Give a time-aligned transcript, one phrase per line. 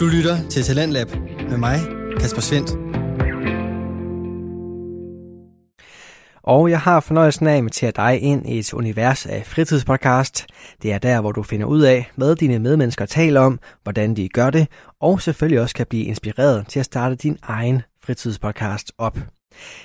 [0.00, 1.08] Du lytter til Talentlab
[1.50, 1.78] med mig,
[2.20, 2.70] Kasper Svendt.
[6.42, 10.46] Og jeg har fornøjelsen af at invitere dig ind i et univers af fritidspodcast.
[10.82, 14.28] Det er der, hvor du finder ud af, hvad dine medmennesker taler om, hvordan de
[14.28, 14.68] gør det,
[15.00, 19.18] og selvfølgelig også kan blive inspireret til at starte din egen fritidspodcast op.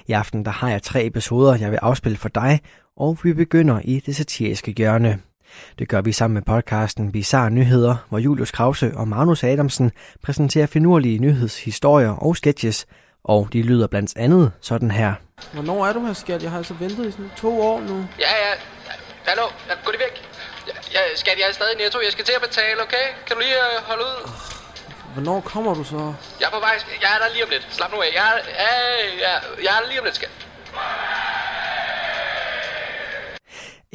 [0.08, 2.60] I aften der har jeg tre episoder, jeg vil afspille for dig,
[2.98, 5.20] og vi begynder i det satiriske hjørne.
[5.80, 9.91] Det gør vi sammen med podcasten Bizarre Nyheder, hvor Julius Krause og Magnus Adamsen
[10.23, 12.86] præsenterer finurlige nyhedshistorier og sketches,
[13.23, 15.13] og de lyder blandt andet sådan her.
[15.53, 16.44] Hvornår er du her, skat?
[16.44, 17.95] Jeg har altså ventet i sådan to år nu.
[18.20, 18.53] Ja, ja.
[19.26, 20.16] Hallo, ja, gå lige væk.
[20.94, 22.00] Ja, skat, jeg er stadig i netto.
[22.08, 23.05] Jeg skal til at betale, okay?
[23.25, 24.17] Kan du lige uh, holde ud?
[25.14, 26.14] Hvornår kommer du så?
[26.39, 26.75] Jeg er på vej.
[27.03, 27.67] Jeg er der lige om lidt.
[27.77, 28.12] Slap nu af.
[28.20, 28.72] Jeg er, ja,
[29.25, 29.34] ja,
[29.66, 30.34] jeg er der lige om lidt, skat.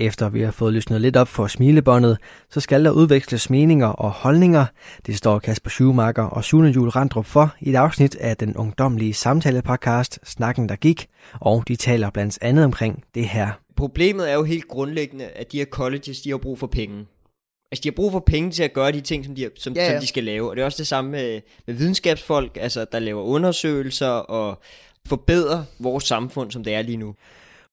[0.01, 2.19] Efter vi har fået løsnet lidt op for smilebåndet,
[2.51, 4.67] så skal der udveksles meninger og holdninger.
[5.07, 9.15] Det står Kasper Schumacher og Sune Jul Randrup for i et afsnit af den ungdomlige
[9.15, 11.07] samtalepodcast Snakken der gik,
[11.41, 13.51] og de taler blandt andet omkring det her.
[13.77, 17.07] Problemet er jo helt grundlæggende, at de her colleges, de har brug for penge.
[17.73, 19.85] Altså, de har brug for penge til at gøre de ting, som de, som, ja,
[19.85, 19.93] ja.
[19.93, 20.51] som de skal lave.
[20.51, 24.63] Og det er også det samme med, med videnskabsfolk, altså, der laver undersøgelser og
[25.07, 27.15] forbedrer vores samfund, som det er lige nu.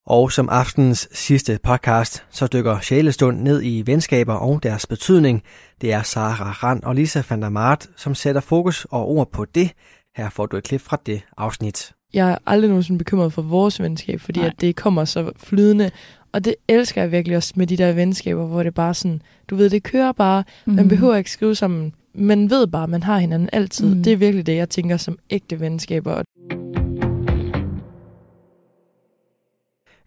[0.10, 5.44] Og som aftens sidste podcast, så dykker Sjælestund ned i venskaber og deres betydning.
[5.82, 9.46] Det er Sara Rand og Lisa van der Mart, som sætter fokus og ord på
[9.46, 9.72] det.
[10.16, 11.92] Her får du et klip fra det afsnit.
[12.14, 15.92] Jeg er aldrig nogensinde bekymret for vores venskab, fordi at det kommer så flydende.
[16.34, 19.56] Og det elsker jeg virkelig også med de der venskaber, hvor det bare sådan, du
[19.56, 20.44] ved, det kører bare.
[20.66, 20.74] Mm.
[20.74, 21.94] Man behøver ikke skrive sammen.
[22.16, 23.96] Man ved bare, man har hinanden altid.
[23.96, 24.04] Mm.
[24.04, 26.22] Det er virkelig det, jeg tænker som ægte venskaber.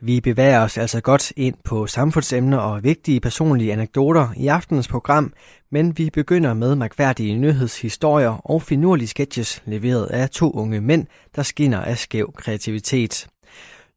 [0.02, 5.32] Vi bevæger os altså godt ind på samfundsemner og vigtige personlige anekdoter i aftenens program,
[5.70, 11.42] men vi begynder med mærkværdige nyhedshistorier og finurlige sketches leveret af to unge mænd, der
[11.42, 13.26] skinner af skæv kreativitet.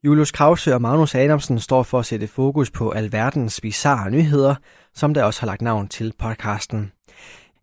[0.03, 4.55] Julius Krause og Magnus Adamsen står for at sætte fokus på alverdens bizarre nyheder,
[4.93, 6.91] som der også har lagt navn til podcasten.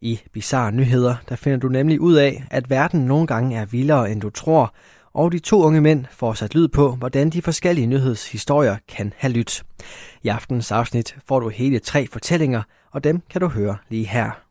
[0.01, 4.11] I Bizarre Nyheder, der finder du nemlig ud af, at verden nogle gange er vildere
[4.11, 4.75] end du tror,
[5.15, 9.33] og de to unge mænd får sat lyd på, hvordan de forskellige nyhedshistorier kan have
[9.33, 9.63] lyttet.
[10.23, 14.50] I aftens afsnit får du hele tre fortællinger, og dem kan du høre lige her.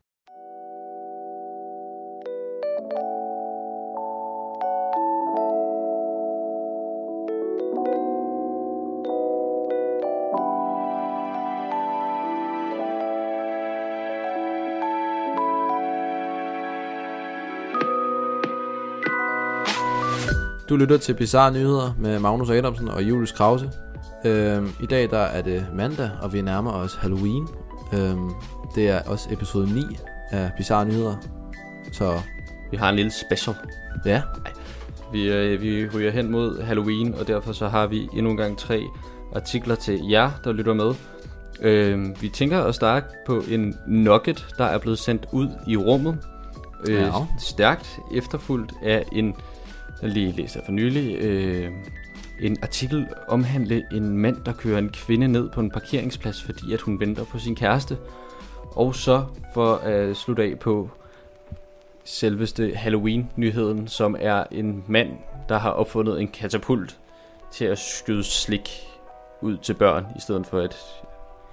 [20.70, 23.70] Du lytter til Bizarre Nyheder med Magnus Adamsen og Julius Krause.
[24.24, 27.48] Øhm, I dag der er det mandag, og vi nærmer os Halloween.
[27.94, 28.30] Øhm,
[28.74, 29.82] det er også episode 9
[30.30, 31.16] af Bizarre Nyheder.
[31.92, 32.20] Så
[32.70, 33.56] Vi har en lille special.
[34.04, 34.22] ja,
[35.12, 38.58] Vi, øh, vi ryger hen mod Halloween, og derfor så har vi endnu en gang
[38.58, 38.82] tre
[39.34, 40.94] artikler til jer, der lytter med.
[41.60, 46.18] Øh, vi tænker at starte på en nugget, der er blevet sendt ud i rummet.
[46.88, 47.10] Øh, Ja.
[47.38, 49.34] Stærkt efterfulgt af en,
[50.02, 51.72] jeg lige læste her for nylig, øh,
[52.40, 56.80] en artikel omhandle en mand, der kører en kvinde ned på en parkeringsplads, fordi at
[56.80, 57.98] hun venter på sin kæreste.
[58.70, 59.24] Og så
[59.54, 60.90] for at slutte af på
[62.04, 65.10] selveste Halloween-nyheden, som er en mand,
[65.48, 66.98] der har opfundet en katapult
[67.52, 68.70] til at skyde slik
[69.40, 70.76] ud til børn, i stedet for et,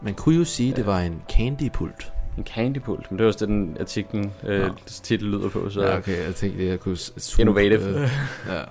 [0.02, 3.12] man kunne jo sige, at det var en candypult en candypult.
[3.12, 4.74] Men det er også den artiklen øh, Nå.
[4.86, 5.70] titel lyder på.
[5.70, 5.82] Så.
[5.82, 6.98] Ja, okay, jeg tænkte, jeg kunne...
[6.98, 7.88] s- Innovative.
[7.90, 8.02] Øh,
[8.54, 8.62] ja.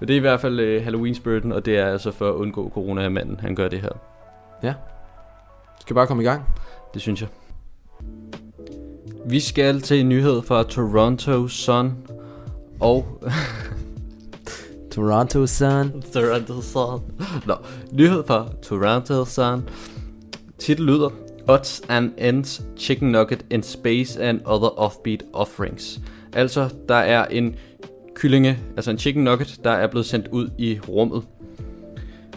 [0.00, 2.70] Men det er i hvert fald øh, Halloween-spiriten, og det er altså for at undgå
[2.74, 3.90] corona, at manden han gør det her.
[5.80, 6.42] Skal vi bare komme i gang?
[6.94, 7.28] Det synes jeg.
[9.26, 11.92] Vi skal til en nyhed fra Toronto Sun
[12.80, 13.06] og
[14.94, 16.02] Toronto Sun.
[16.12, 17.00] Toronto Sun.
[17.46, 17.54] Nå,
[17.92, 19.68] nyhed fra Toronto Sun.
[20.58, 21.10] Titel lyder
[21.48, 26.00] Odds and Ends Chicken Nugget in Space and Other Offbeat Offerings.
[26.32, 27.54] Altså, der er en
[28.14, 31.22] kyllinge, altså en chicken nugget, der er blevet sendt ud i rummet.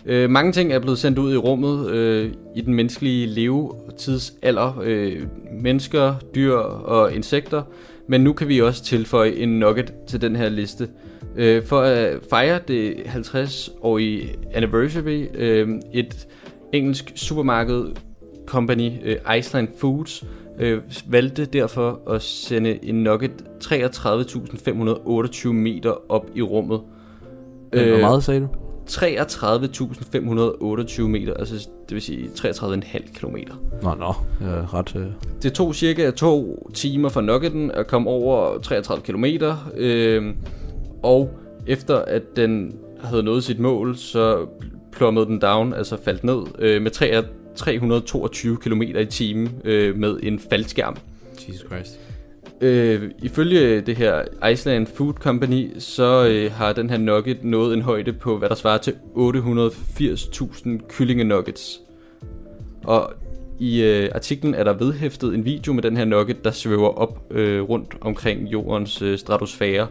[0.06, 4.82] Øh, mange ting er blevet sendt ud i rummet øh, i den menneskelige levetidsalder.
[4.84, 5.22] Øh,
[5.62, 7.64] mennesker, dyr og insekter.
[8.08, 10.90] Men nu kan vi også tilføje en nugget til den her liste.
[11.36, 16.28] Øh, for at fejre det 50-årige anniversary, øh, et
[16.74, 17.86] engelsk supermarked
[18.48, 20.24] company, øh, Iceland Foods,
[20.60, 23.32] øh, valgte derfor at sende en nugget
[23.64, 26.80] 33.528 meter op i rummet.
[27.74, 28.48] Øh, Hvor meget sagde du?
[28.90, 33.54] 33.528 meter, altså det vil sige 33,5 kilometer.
[33.84, 34.14] Nå, nå,
[34.74, 34.96] ret...
[34.96, 35.06] Øh...
[35.44, 40.34] Det tog cirka to timer for Nuggeten at komme over 33 kilometer, øh,
[41.04, 41.30] og
[41.68, 44.46] efter at den havde nået sit mål, så
[44.92, 47.24] plommede den down, altså faldt ned øh, med 3,
[47.58, 50.98] 322 km i timen øh, med en faldskærm.
[51.48, 52.00] Jesus Christ.
[52.62, 57.82] Øh, ifølge det her Iceland Food Company, så øh, har den her nugget nået en
[57.82, 61.80] højde på, hvad der svarer til 880.000 kyllingenuggets.
[62.84, 63.14] Og
[63.60, 67.32] i øh, artiklen er der vedhæftet en video med den her nugget, der svæver op
[67.32, 69.88] øh, rundt omkring jordens øh, stratosfære.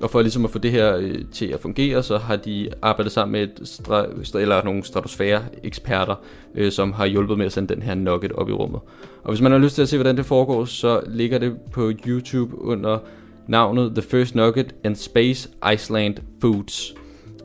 [0.00, 3.12] Og for ligesom at få det her øh, til at fungere, så har de arbejdet
[3.12, 6.14] sammen med et stra- eller nogle stratosfære-eksperter,
[6.54, 8.80] øh, som har hjulpet med at sende den her nugget op i rummet.
[9.22, 11.92] Og hvis man har lyst til at se, hvordan det foregår, så ligger det på
[12.06, 12.98] YouTube under
[13.48, 16.94] navnet The First Nugget and Space Iceland Foods.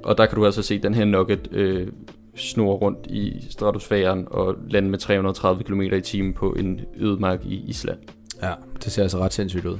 [0.04, 1.88] Og der kan du altså se den her nugget øh,
[2.36, 7.63] snurre rundt i stratosfæren og lande med 330 km i timen på en ødemark i
[7.68, 8.00] Island.
[8.42, 8.51] Ja,
[8.84, 9.78] det ser altså ret sindssygt ud.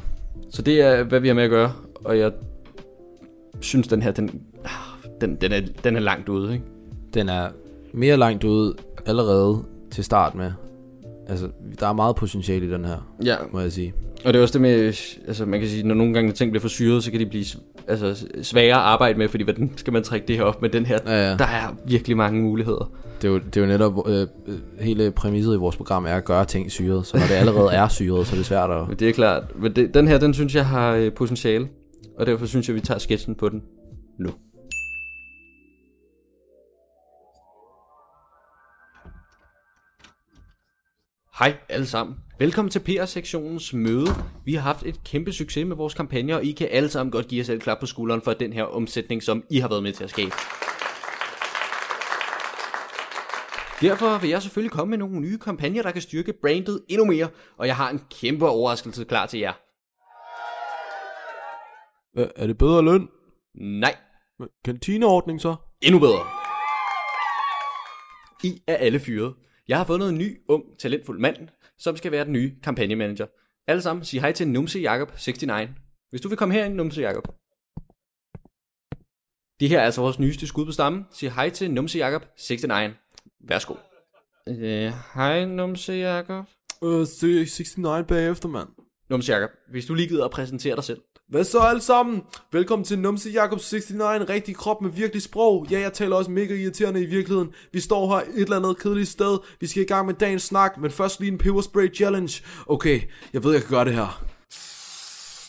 [0.50, 1.71] Så det er, hvad vi har med at gøre,
[2.06, 2.31] og jeg
[3.59, 4.41] synes, den her, den,
[5.21, 6.65] den, den, er, den er langt ude, ikke?
[7.13, 7.47] Den er
[7.94, 8.75] mere langt ude
[9.06, 10.51] allerede til start med.
[11.27, 11.47] Altså,
[11.79, 13.35] der er meget potentiale i den her, ja.
[13.51, 13.94] må jeg sige.
[14.25, 14.94] Og det er også det med,
[15.27, 17.45] altså man kan sige, når nogle gange ting bliver for syret, så kan de blive
[17.88, 20.61] altså, svære at arbejde med, fordi hvordan skal man trække det her op?
[20.61, 21.38] Men den her, ja, ja.
[21.38, 22.91] der er virkelig mange muligheder.
[23.21, 24.27] Det er jo, det er jo netop, øh,
[24.79, 27.88] hele præmisset i vores program er at gøre ting syret, så når det allerede er
[27.88, 28.88] syret, så er det svært at...
[28.88, 31.67] Men det er klart, men det, den her, den synes jeg har øh, potentiale.
[32.19, 33.63] Og derfor synes jeg, vi tager sketsen på den
[34.19, 34.30] nu.
[41.39, 42.16] Hej alle sammen.
[42.39, 44.07] Velkommen til PR-sektionens møde.
[44.45, 47.27] Vi har haft et kæmpe succes med vores kampagne, og I kan alle sammen godt
[47.27, 49.94] give jer selv klap på skulderen for den her omsætning, som I har været med
[49.94, 50.31] til at skabe.
[53.81, 57.27] Derfor vil jeg selvfølgelig komme med nogle nye kampagner, der kan styrke brandet endnu mere,
[57.57, 59.69] og jeg har en kæmpe overraskelse klar til jer.
[62.36, 63.10] Er det bedre løn?
[63.56, 63.95] Nej.
[64.66, 65.56] Kantineordning så?
[65.81, 66.25] Endnu bedre.
[68.44, 69.36] I er alle fyret.
[69.68, 73.27] Jeg har fundet en ny, ung, talentfuld mand, som skal være den nye kampagnemanager.
[73.68, 75.69] Alle sammen, sig hej til Numse Jakob 69.
[76.10, 77.27] Hvis du vil komme herind, Numse Jakob.
[79.60, 81.06] Det her er altså vores nyeste skud på stammen.
[81.12, 82.95] Sig hej til Numse Jakob 69.
[83.39, 83.75] Værsgo.
[84.48, 86.45] Øh, hej Numse Jakob.
[86.83, 88.69] Øh, uh, 69 bagefter, mand.
[89.10, 91.01] Numse Jakob, hvis du lige gider at præsentere dig selv.
[91.29, 92.21] Hvad så alle sammen?
[92.51, 95.67] Velkommen til Numse Jakob 69, rigtig krop med virkelig sprog.
[95.71, 97.49] Ja, jeg taler også mega irriterende i virkeligheden.
[97.73, 99.37] Vi står her et eller andet kedeligt sted.
[99.59, 102.43] Vi skal i gang med dagens snak, men først lige en peberspray challenge.
[102.67, 103.01] Okay,
[103.33, 104.25] jeg ved, jeg kan gøre det her.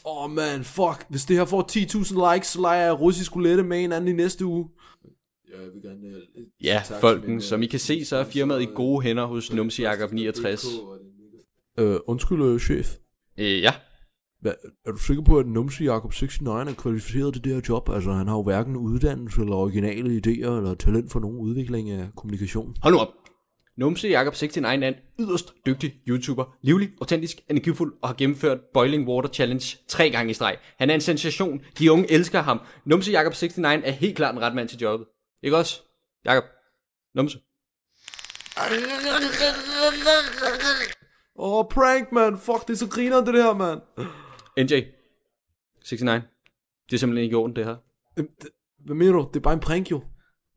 [0.06, 1.06] Åh oh man, fuck.
[1.08, 4.12] Hvis det her får 10.000 likes, så leger jeg russisk roulette med en anden i
[4.12, 4.68] næste uge.
[5.50, 8.68] Jeg vil gerne, uh, ja, folken, uh, som I kan se, så er firmaet i
[8.74, 10.66] gode hænder hos Numse Jakob 69.
[11.78, 12.96] Øh, undskyld, chef.
[13.38, 13.72] Øh, ja.
[14.40, 14.52] Hvad,
[14.86, 17.88] er du sikker på, at Numse Jakob 69 er kvalificeret til det her job?
[17.88, 22.08] Altså, han har jo hverken uddannelse eller originale idéer eller talent for nogen udvikling af
[22.16, 22.74] kommunikation.
[22.82, 23.08] Hold nu op.
[23.76, 29.08] Numse Jakob 69 er en yderst dygtig YouTuber, livlig, autentisk, energifuld og har gennemført Boiling
[29.08, 30.56] Water Challenge tre gange i streg.
[30.78, 31.60] Han er en sensation.
[31.78, 32.60] De unge elsker ham.
[32.86, 35.06] Numse Jakob 69 er helt klart en ret mand til jobbet.
[35.42, 35.82] Ikke også?
[36.24, 36.44] Jakob.
[37.14, 37.38] Numse.
[41.36, 42.38] Åh, oh, prank, man.
[42.38, 43.80] Fuck, det er så griner det her, man.
[44.64, 44.74] NJ.
[45.90, 46.22] 69.
[46.90, 47.76] Det er simpelthen ikke i orden, det her.
[48.84, 49.28] Hvad mener du?
[49.28, 50.02] Det er bare en prank, jo.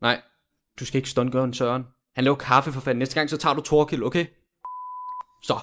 [0.00, 0.22] Nej,
[0.80, 1.84] du skal ikke stundgøre en Søren.
[2.14, 2.98] Han laver kaffe for fanden.
[2.98, 4.26] Næste gang, så tager du Torkild, okay?
[5.42, 5.58] Så.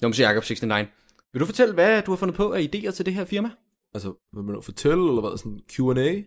[0.00, 0.88] Jeg må sige Jacob 69.
[1.32, 3.50] Vil du fortælle, hvad du har fundet på af idéer til det her firma?
[3.94, 4.60] Altså, hvad mener du?
[4.60, 5.38] Fortælle, eller hvad?
[5.38, 6.22] Sådan Q&A?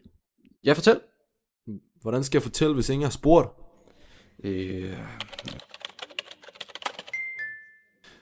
[0.63, 0.99] Ja, fortæl.
[2.01, 3.49] Hvordan skal jeg fortælle, hvis ingen har spurgt?
[4.43, 4.97] Øh...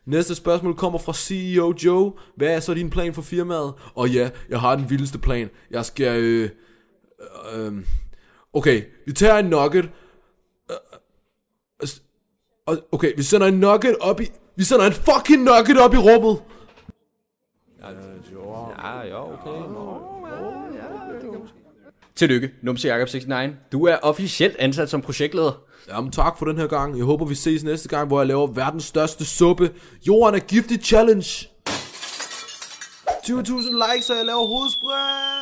[0.10, 2.14] Næste spørgsmål kommer fra CEO Joe.
[2.36, 3.74] Hvad er så din plan for firmaet?
[3.96, 5.50] Og ja, jeg har den vildeste plan.
[5.72, 6.24] Jeg skal...
[6.24, 6.50] Øh,
[7.56, 7.74] øh,
[8.54, 9.90] okay, vi tager en nugget.
[10.72, 10.78] Øh,
[12.92, 14.26] okay, vi sender en nugget op i...
[14.56, 16.42] Vi sender en fucking nugget op i rummet.
[17.82, 17.96] Ja, ja,
[19.08, 19.50] ja okay.
[22.16, 23.56] Tillykke, Numse Jakob 69.
[23.72, 25.69] Du er officielt ansat som projektleder.
[25.88, 26.98] Jamen tak for den her gang.
[26.98, 29.72] Jeg håber vi ses næste gang, hvor jeg laver verdens største suppe.
[30.08, 31.50] Jorden er giftig challenge.
[33.26, 35.40] 20.000 likes, og jeg laver hovedspring.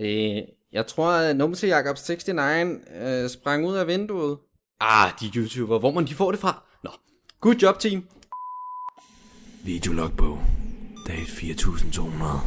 [0.00, 4.38] Øh, jeg tror, at Numse Jakob 69 øh, sprang ud af vinduet.
[4.80, 6.62] Ah, de YouTuber, hvor man de får det fra?
[6.84, 6.90] Nå,
[7.40, 8.04] good job team.
[9.64, 10.38] Videologbog.
[11.06, 12.40] Dag 4200.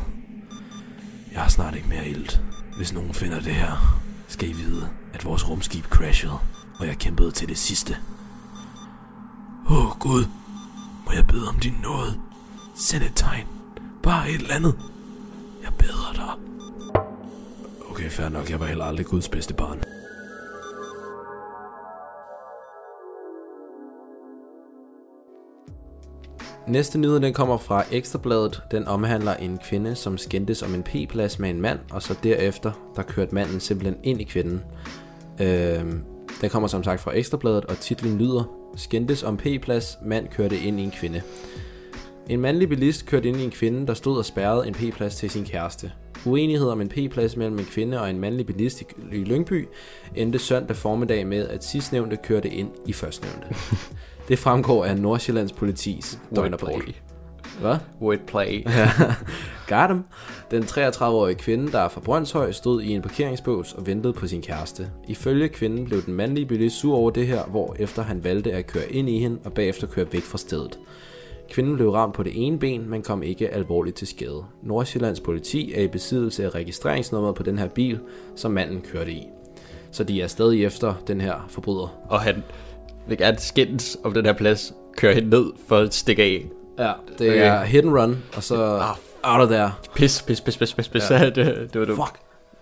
[1.32, 2.41] Jeg har snart ikke mere ilt.
[2.79, 6.39] Hvis nogen finder det her, skal I vide, at vores rumskib crashede,
[6.79, 7.98] og jeg kæmpede til det sidste.
[9.69, 10.25] Åh oh, Gud,
[11.05, 12.19] må jeg bede om din nåde?
[12.75, 13.48] Send et tegn.
[14.03, 14.79] Bare et eller andet.
[15.63, 16.33] Jeg beder dig.
[17.89, 18.50] Okay, fair nok.
[18.50, 19.81] Jeg var heller aldrig Guds bedste barn.
[26.70, 28.62] Næste nyhed den kommer fra Ekstrabladet.
[28.72, 32.72] Den omhandler en kvinde, som skændtes om en p-plads med en mand, og så derefter,
[32.96, 34.64] der kørte manden simpelthen ind i kvinden.
[35.42, 35.84] Øh,
[36.42, 38.44] den kommer som sagt fra Ekstrabladet, og titlen lyder
[38.76, 41.22] Skændtes om p-plads, mand kørte ind i en kvinde.
[42.30, 45.30] En mandlig bilist kørte ind i en kvinde, der stod og spærrede en p-plads til
[45.30, 45.92] sin kæreste.
[46.26, 49.68] Uenighed om en p-plads mellem en kvinde og en mandlig bilist i Lyngby
[50.16, 53.48] endte søndag formiddag med, at sidstnævnte kørte ind i førstnævnte.
[54.29, 56.81] Det fremgår af Nordsjællands politis døgnerbrev.
[57.62, 57.77] Hvad?
[58.01, 58.63] Wordplay.
[59.69, 60.03] Got him.
[60.51, 64.41] Den 33-årige kvinde, der er fra Brøndshøj, stod i en parkeringsbås og ventede på sin
[64.41, 64.89] kæreste.
[65.07, 68.67] Ifølge kvinden blev den mandlige bilist sur over det her, hvor efter han valgte at
[68.67, 70.79] køre ind i hende og bagefter køre væk fra stedet.
[71.51, 74.45] Kvinden blev ramt på det ene ben, men kom ikke alvorligt til skade.
[74.63, 78.00] Nordsjællands politi er i besiddelse af registreringsnummeret på den her bil,
[78.36, 79.27] som manden kørte i.
[79.91, 81.98] Så de er stadig efter den her forbryder.
[82.09, 82.43] Og han
[83.10, 86.46] vil gerne skændes om den her plads, køre hen ned for at stikke af.
[86.80, 87.46] Ja, det okay.
[87.46, 89.72] er hit and run, og så ah, out of there.
[89.96, 91.10] Pis, pis, pis, pis, pis, pis.
[91.10, 91.25] Ja.
[91.36, 91.36] det,
[91.74, 92.00] det var dumt.
[92.08, 92.20] Fuck.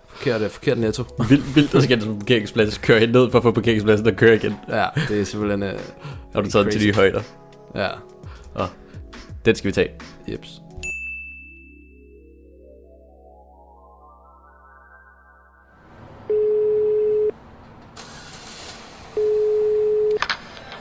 [0.07, 1.03] Forkert, forkert netto.
[1.29, 4.35] vildt, vildt at skændes på parkeringsplads, køre hen ned for at få parkeringspladsen og køre
[4.35, 4.55] igen.
[4.69, 5.63] Ja, det er simpelthen...
[5.63, 5.69] Uh,
[6.33, 7.21] Har du taget den til nye højder?
[7.75, 7.87] Ja.
[8.53, 8.69] Og
[9.45, 9.89] den skal vi tage.
[10.31, 10.61] Jeps.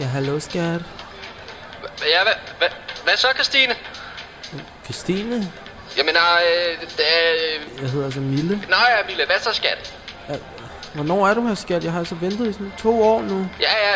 [0.01, 0.81] Ja, hallo, skat.
[2.07, 2.69] Ja, hvad, hvad,
[3.05, 3.75] hvad så, Christine?
[4.85, 5.53] Christine?
[5.97, 8.63] Jeg mener, øh, øh, Jeg hedder altså Mille.
[8.69, 9.95] nej, ja, Mille, hvad så, skat?
[10.95, 11.85] Hvornår er du her, skat?
[11.85, 13.49] Jeg har altså ventet i sådan to år nu.
[13.61, 13.95] Ja, ja,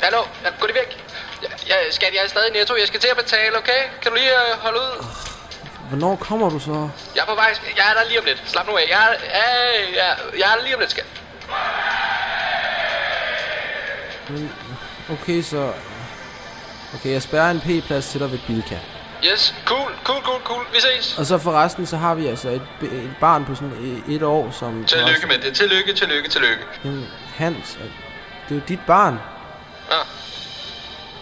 [0.00, 1.04] hallo, ja, gå lige væk.
[1.42, 3.82] Ja, ja, skat, jeg er stadig netto, jeg skal til at betale, okay?
[4.02, 5.04] Kan du lige øh, holde ud?
[5.88, 6.88] Hvornår kommer du så?
[7.14, 8.42] Jeg er på vej, jeg er der lige om lidt.
[8.46, 11.06] Slap nu af, jeg er, ja, ja, jeg er der lige om lidt, skat.
[14.28, 14.52] Men,
[15.12, 15.72] okay, så...
[16.94, 18.78] Okay, jeg spærrer en p-plads til dig ved Bilka.
[19.24, 21.18] Yes, cool, cool, cool, cool, vi ses.
[21.18, 24.50] Og så forresten, så har vi altså et, et barn på sådan et, et år,
[24.50, 24.84] som...
[24.84, 26.62] Tillykke med det, tillykke, tillykke, tillykke.
[26.84, 27.78] Jamen, Hans,
[28.48, 29.18] det er jo dit barn.
[29.90, 29.96] Ja.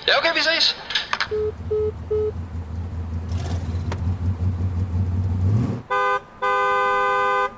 [0.09, 0.77] Ja, okay, vi ses.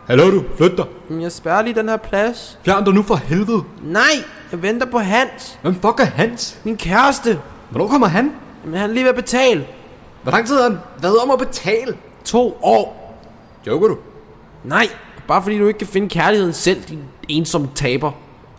[0.06, 0.84] Hallo du, flyt dig.
[1.08, 2.58] Jamen, jeg spærrer lige den her plads.
[2.64, 3.64] Fjern dig nu for helvede.
[3.82, 5.58] Nej, jeg venter på Hans.
[5.62, 6.58] Hvem fuck er Hans?
[6.64, 7.40] Min kæreste.
[7.70, 8.32] Hvornår kommer han?
[8.64, 9.66] Jamen, han er lige ved at betale.
[10.22, 11.96] Hvor lang tid har han været om at betale?
[12.24, 13.16] To år.
[13.66, 13.96] Joker du?
[14.64, 14.88] Nej,
[15.28, 18.12] bare fordi du ikke kan finde kærligheden selv, din ensomme taber.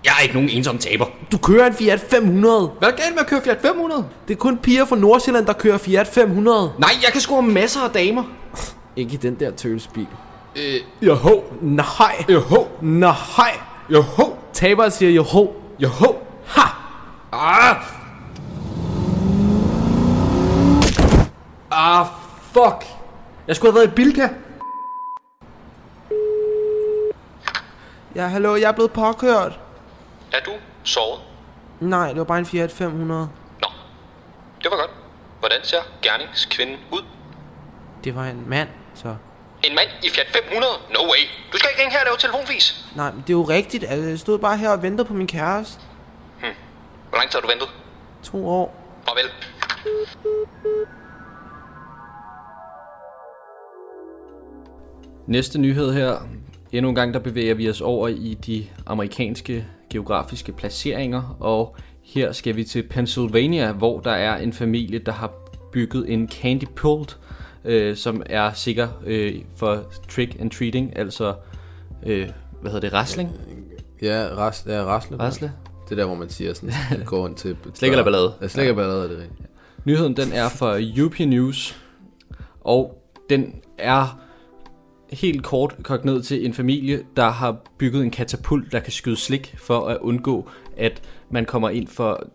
[0.06, 1.06] Jeg er ikke nogen ensom taber.
[1.32, 2.72] Du kører en Fiat 500.
[2.80, 4.06] Hvad er galt med at køre Fiat 500?
[4.28, 6.72] Det er kun piger fra Nordsjælland, der kører Fiat 500.
[6.78, 8.24] Nej, jeg kan score masser af damer.
[8.96, 10.08] Ikke i den der tølsbil.
[10.56, 11.42] Øh, joho.
[11.62, 12.26] Nej.
[12.30, 12.66] Joho.
[12.82, 13.58] Nej.
[13.90, 14.24] Joho.
[14.54, 15.48] Taberen siger joho.
[15.82, 16.16] Joho.
[16.46, 16.66] Ha!
[17.32, 17.76] Ah!
[21.72, 22.06] Ah,
[22.52, 22.86] fuck.
[23.48, 24.30] Jeg skulle have været i Bilka.
[28.16, 29.60] Ja, hallo, jeg er blevet påkørt.
[30.32, 30.52] Er du
[30.84, 31.22] såret?
[31.80, 33.30] Nej, det var bare en Fiat 500.
[33.62, 33.68] Nå,
[34.64, 34.92] det var godt.
[35.40, 37.02] Hvordan ser gerningskvinden ud?
[38.04, 38.70] Det var en mand.
[39.64, 40.74] En mand i Fiat 500?
[40.94, 41.24] No way.
[41.52, 42.86] Du skal ikke ringe her og lave telefonvis.
[42.96, 43.84] Nej, men det er jo rigtigt.
[43.84, 45.82] Altså, jeg stod bare her og ventede på min kæreste.
[47.10, 47.70] Hvor lang tid har du ventet?
[48.24, 48.76] To år.
[49.08, 49.30] Farvel.
[55.28, 56.28] Næste nyhed her.
[56.72, 62.32] Endnu en gang der bevæger vi os over i de amerikanske geografiske placeringer, og her
[62.32, 65.32] skal vi til Pennsylvania, hvor der er en familie, der har
[65.72, 67.18] bygget en candy pult,
[67.66, 71.34] øh, som er sikker øh, for trick and treating, altså
[72.06, 72.30] øh,
[72.62, 73.30] hvad hedder det, rasling?
[74.02, 75.20] Ja, ras, ja rasle.
[75.20, 75.52] Rasle?
[75.84, 77.58] Det er der, hvor man siger sådan, det går rundt til...
[77.74, 78.34] Slik eller ballade?
[78.42, 79.50] Ja, slik eller ballade, er det rigtigt.
[79.86, 81.82] Nyheden den er fra UP News,
[82.62, 84.22] og den er
[85.12, 89.16] helt kort kogt ned til en familie, der har bygget en katapult, der kan skyde
[89.16, 92.28] slik for at undgå, at man kommer ind for,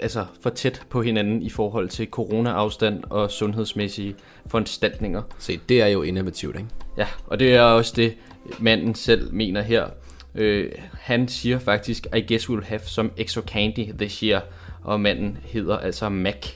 [0.00, 4.16] altså for tæt på hinanden i forhold til corona-afstand og sundhedsmæssige
[4.46, 5.22] foranstaltninger.
[5.38, 6.68] Se, det er jo innovativt, ikke?
[6.98, 8.14] Ja, og det er også det,
[8.58, 9.86] manden selv mener her.
[10.34, 14.40] Øh, han siger faktisk, I guess we'll have some extra candy this year.
[14.82, 16.54] Og manden hedder altså Mac.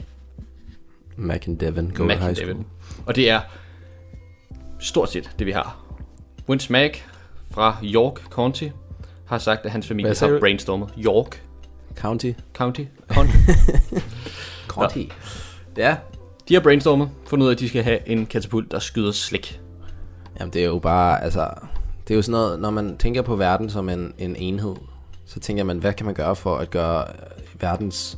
[1.17, 2.49] Mac and Devon, go Mac to high and school.
[2.49, 2.65] Devon.
[3.05, 3.41] Og det er
[4.79, 5.85] stort set det, vi har.
[6.49, 7.05] Win Smack
[7.51, 8.67] fra York County
[9.25, 10.89] har sagt, at hans familie har brainstormet.
[11.05, 11.43] York
[11.95, 12.31] County.
[12.53, 12.81] County.
[13.13, 13.37] County.
[14.67, 15.03] County.
[15.77, 15.95] ja,
[16.49, 19.59] de har brainstormet, fundet ud af, at de skal have en katapult, der skyder slik.
[20.39, 21.49] Jamen det er jo bare, altså,
[22.07, 24.75] det er jo sådan noget, når man tænker på verden som en, en enhed,
[25.25, 28.17] så tænker man, hvad kan man gøre for at gøre øh, verdens,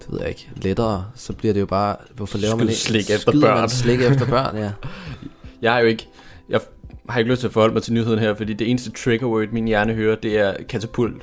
[0.00, 3.10] det ved jeg ikke, lettere, så bliver det jo bare, hvorfor laver man ikke, slik
[3.10, 3.60] efter skyder børn.
[3.60, 4.72] man slik efter børn, ja.
[5.62, 6.08] Jeg er jo ikke...
[6.48, 6.60] Jeg
[7.08, 9.48] har ikke lyst til at forholde mig til nyheden her, fordi det eneste trigger word,
[9.52, 11.22] min hjerne hører, det er katapult.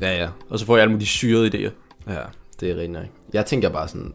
[0.00, 0.28] Ja, ja.
[0.50, 1.70] Og så får jeg alle mulige syrede idéer.
[2.12, 2.18] Ja,
[2.60, 3.04] det er rigtig nok.
[3.32, 4.12] Jeg tænker bare sådan,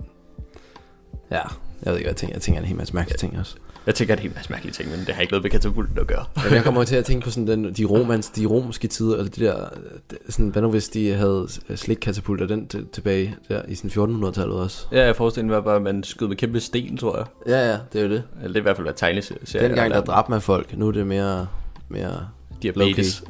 [1.32, 1.36] ja,
[1.84, 2.36] jeg ved ikke, hvad jeg tænker.
[2.36, 3.56] Jeg tænker en hel masse mærkelige ting også.
[3.86, 5.52] Jeg tænker, det er en hel masse mærkelige ting, men det har ikke noget med
[5.52, 6.26] katapulten at gøre.
[6.38, 9.32] Jamen, jeg kommer til at tænke på sådan den, de, romans, de romerske tider, eller
[9.32, 9.70] de der,
[10.12, 13.90] det- sådan, hvad nu hvis de havde slikkatapulter den tilbage der i sådan
[14.26, 14.88] 1400-tallet også.
[14.92, 17.26] Ja, jeg forestiller mig bare, at man skød med kæmpe sten, tror jeg.
[17.48, 18.24] Ja, ja, det er jo det.
[18.36, 19.68] Eller det er i hvert fald, hvad tegneserie.
[19.68, 21.48] Dengang der dræbte man folk, nu er det mere,
[21.90, 22.28] mere
[22.62, 23.24] Diabetes.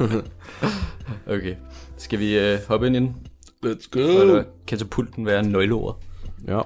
[0.00, 0.06] Ja.
[1.26, 1.56] Okay.
[1.96, 3.16] Skal vi øh, hoppe ind i den?
[3.66, 4.00] Let's go.
[4.00, 6.00] Eller katapulten være nøgleord?
[6.46, 6.60] Ja.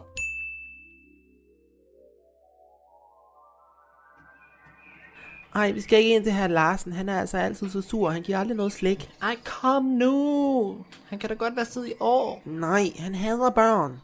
[5.55, 6.93] Ej, vi skal ikke ind til herr Larsen.
[6.93, 8.11] Han er altså altid så sur.
[8.11, 9.11] Han giver aldrig noget slik.
[9.23, 10.77] Ej, kom nu.
[11.09, 12.43] Han kan da godt være sted i år.
[12.45, 14.01] Nej, han hader børn.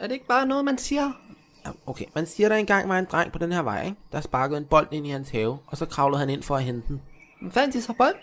[0.00, 1.12] Er det ikke bare noget, man siger?
[1.86, 3.96] Okay, man siger, der engang var en dreng på den her vej, ikke?
[4.12, 6.62] der sparkede en bold ind i hans have, og så kravlede han ind for at
[6.62, 7.02] hente den.
[7.50, 8.14] Fandt de så bold?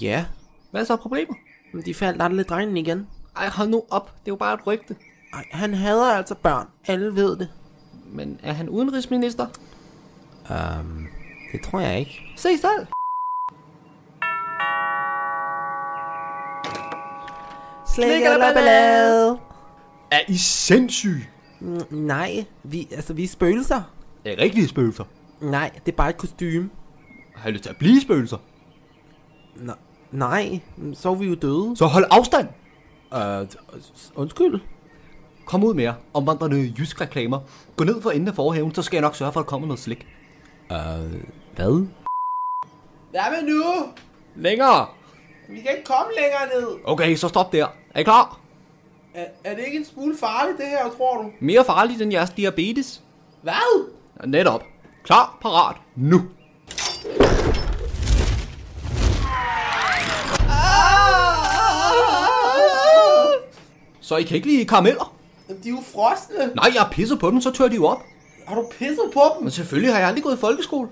[0.00, 0.24] Ja,
[0.70, 1.36] Hvad er så problemet?
[1.72, 3.06] men de faldt aldrig drengen igen.
[3.36, 4.06] Ej, hold nu op.
[4.06, 4.96] Det er jo bare et rygte.
[5.32, 6.66] Ej, han hader altså børn.
[6.86, 7.48] Alle ved det.
[8.06, 9.46] Men er han udenrigsminister?
[10.50, 11.08] Um,
[11.52, 12.22] det tror jeg ikke.
[12.36, 12.86] Se selv.
[17.94, 19.38] Slik eller ballade?
[20.10, 21.28] Er I sindssyge?
[21.60, 23.82] Mm, nej, vi, altså, vi er spøgelser.
[24.24, 25.04] Er rigtige spøgelser?
[25.40, 26.70] Nej, det er bare et kostume.
[27.36, 28.36] Har I lyst til at blive spøgelser?
[29.56, 29.72] Nå,
[30.12, 31.76] nej, mm, så er vi jo døde.
[31.76, 32.48] Så hold afstand!
[33.12, 33.46] Uh,
[34.14, 34.60] undskyld.
[35.44, 35.94] Kom ud mere.
[36.14, 37.40] Omvandrende jysk reklamer.
[37.76, 39.68] Gå ned for enden af forhaven, så skal jeg nok sørge for, at der kommer
[39.68, 40.06] noget slik.
[40.70, 40.76] Uh,
[41.56, 41.86] hvad?
[43.10, 43.62] Hvad med nu?
[44.36, 44.86] Længere!
[45.48, 46.78] Vi kan ikke komme længere ned.
[46.84, 47.66] Okay, så stop der.
[47.90, 48.40] Er I klar?
[49.14, 51.30] Er, er det ikke en smule farligt, det her, tror du?
[51.40, 53.02] Mere farligt end jeres diabetes.
[53.42, 53.88] Hvad?
[54.26, 54.62] Netop.
[55.02, 56.22] Klar, parat, nu.
[64.06, 65.14] Så I kan ikke lide karameller?
[65.48, 66.54] Jamen, De er jo frosne.
[66.54, 68.02] Nej, jeg har pisset på dem, så tør de jo op.
[68.46, 69.42] Har du pisset på dem?
[69.42, 70.88] Men selvfølgelig har jeg aldrig gået i folkeskole.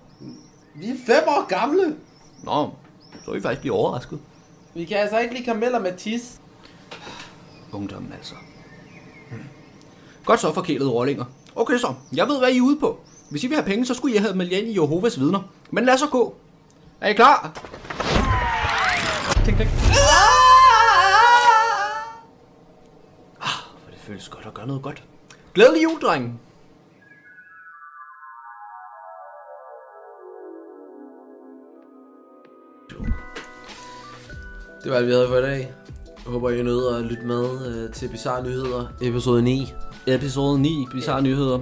[0.75, 1.97] Vi er fem år gamle.
[2.43, 2.71] Nå,
[3.25, 4.19] så er I faktisk blive overrasket.
[4.75, 6.41] Vi kan altså ikke lide karameller med tis.
[7.73, 8.35] Ungdommen altså.
[9.31, 9.41] Hmm.
[10.25, 11.25] Godt så forkælede rollinger.
[11.57, 12.99] Okay så, jeg ved hvad I er ude på.
[13.31, 15.41] Hvis I vil have penge, så skulle I have jer ind i Jehovas vidner.
[15.71, 16.35] Men lad så gå.
[17.01, 17.51] Er I klar?
[19.45, 19.71] Tænk, tænk.
[23.41, 25.03] Ah, hvor det føles godt at gøre noget godt.
[25.55, 26.41] Glædelig jul, drengen.
[34.85, 35.59] Det var alt, vi havde for i dag.
[36.25, 39.73] Jeg håber, I nød at lytte med øh, til Bizarre Nyheder, episode 9.
[40.07, 41.59] Episode 9, bizarre nyheder.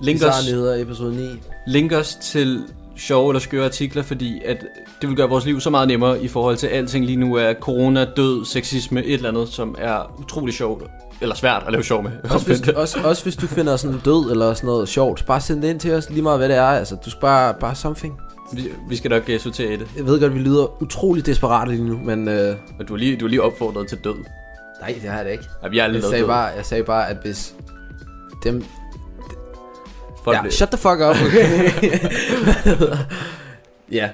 [0.00, 1.40] Link os, Bizarre Nyheder, episode 9.
[1.66, 2.64] link os til
[2.96, 4.64] sjove eller skøre artikler, fordi at
[5.00, 7.54] det vil gøre vores liv så meget nemmere i forhold til alting lige nu er
[7.54, 10.82] corona, død, sexisme, et eller andet, som er utrolig sjovt.
[11.20, 12.10] Eller svært at lave sjov med.
[12.30, 15.62] Også hvis, også, også hvis du finder sådan død eller sådan noget sjovt, bare send
[15.62, 16.62] det ind til os lige meget, hvad det er.
[16.64, 18.20] Altså, du skal bare, bare something.
[18.52, 19.86] Vi, vi skal nok uh, sortere i det.
[19.96, 22.28] Jeg ved godt, vi lyder utrolig desperate lige nu, men...
[22.28, 24.14] Øh, Men du er lige, du er lige opfordret til død.
[24.80, 25.44] nej, det har jeg da ikke.
[25.62, 26.28] Ja, vi har aldrig Jeg lavet sagde, død.
[26.28, 27.54] bare, jeg sagde bare, at hvis
[28.44, 28.64] dem...
[30.24, 31.70] Folk ja, bliver- shut the fuck up, okay?
[33.98, 34.08] ja,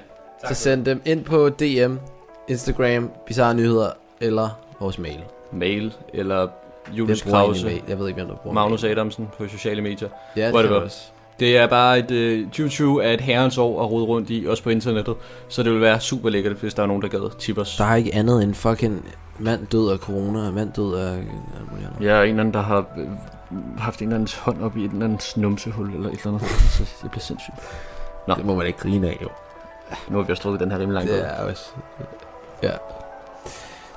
[0.47, 1.95] så send dem ind på DM,
[2.47, 3.89] Instagram, Bizarre Nyheder
[4.21, 5.19] eller vores mail.
[5.53, 6.47] Mail, eller
[6.91, 7.81] Julius Krause, mail?
[7.87, 8.91] Jeg ved ikke, hvem der bruger Magnus mail.
[8.91, 10.09] Adamsen på sociale medier.
[10.37, 10.97] Ja, det du også.
[11.39, 12.41] Det er bare et...
[12.41, 15.15] Uh, 2020 er et herrens år at rode rundt i, også på internettet.
[15.49, 17.77] Så det vil være super lækkert, hvis der er nogen, der gad tip os.
[17.77, 19.05] Der er ikke andet end fucking
[19.39, 21.23] mand død af corona, mand død af...
[22.01, 23.07] Jeg er en eller anden, der har øh,
[23.77, 26.41] haft en eller andens hånd op i et eller andet snumsehul eller et eller andet.
[26.75, 27.55] Så det bliver sindssygt.
[28.27, 28.35] Nå.
[28.35, 29.29] Det må man ikke grine af, jo.
[30.09, 31.11] Nu har vi også drukket den her rimelig langt.
[31.11, 31.65] Det er også...
[32.63, 32.71] Ja.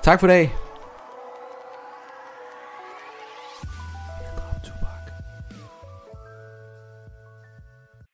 [0.02, 0.54] Tak for i dag.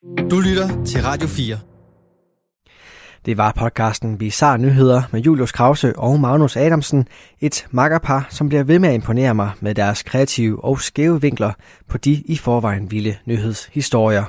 [0.04, 1.58] Du lytter til Radio 4.
[3.26, 7.08] Det var podcasten Bizarre Nyheder med Julius Krause og Magnus Adamsen,
[7.40, 11.52] et makkerpar, som bliver ved med at imponere mig med deres kreative og skæve vinkler
[11.88, 14.24] på de i forvejen vilde nyhedshistorier.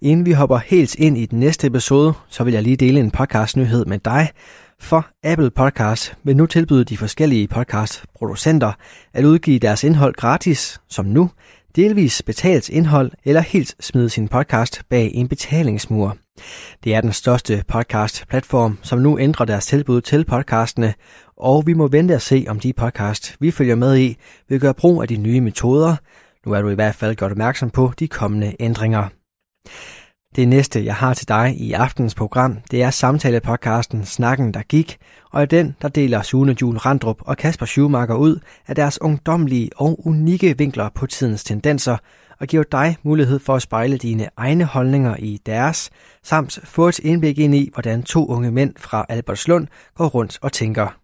[0.00, 3.10] Inden vi hopper helt ind i den næste episode, så vil jeg lige dele en
[3.10, 4.28] podcastnyhed med dig.
[4.80, 8.72] For Apple Podcast vil nu tilbyde de forskellige podcastproducenter
[9.14, 11.30] at udgive deres indhold gratis, som nu,
[11.76, 16.16] delvis betalt indhold eller helt smide sin podcast bag en betalingsmur.
[16.84, 20.94] Det er den største podcast-platform, som nu ændrer deres tilbud til podcastene,
[21.36, 24.16] og vi må vente og se, om de podcast, vi følger med i,
[24.48, 25.96] vil gøre brug af de nye metoder.
[26.46, 29.08] Nu er du i hvert fald gjort opmærksom på de kommende ændringer.
[30.36, 34.98] Det næste, jeg har til dig i aftens program, det er samtalepodcasten Snakken, der gik,
[35.30, 39.70] og i den, der deler Sune Jul Randrup og Kasper Schumacher ud af deres ungdomlige
[39.76, 41.96] og unikke vinkler på tidens tendenser,
[42.40, 45.90] og giver dig mulighed for at spejle dine egne holdninger i deres,
[46.22, 50.52] samt få et indblik ind i, hvordan to unge mænd fra Albertslund går rundt og
[50.52, 50.96] tænker.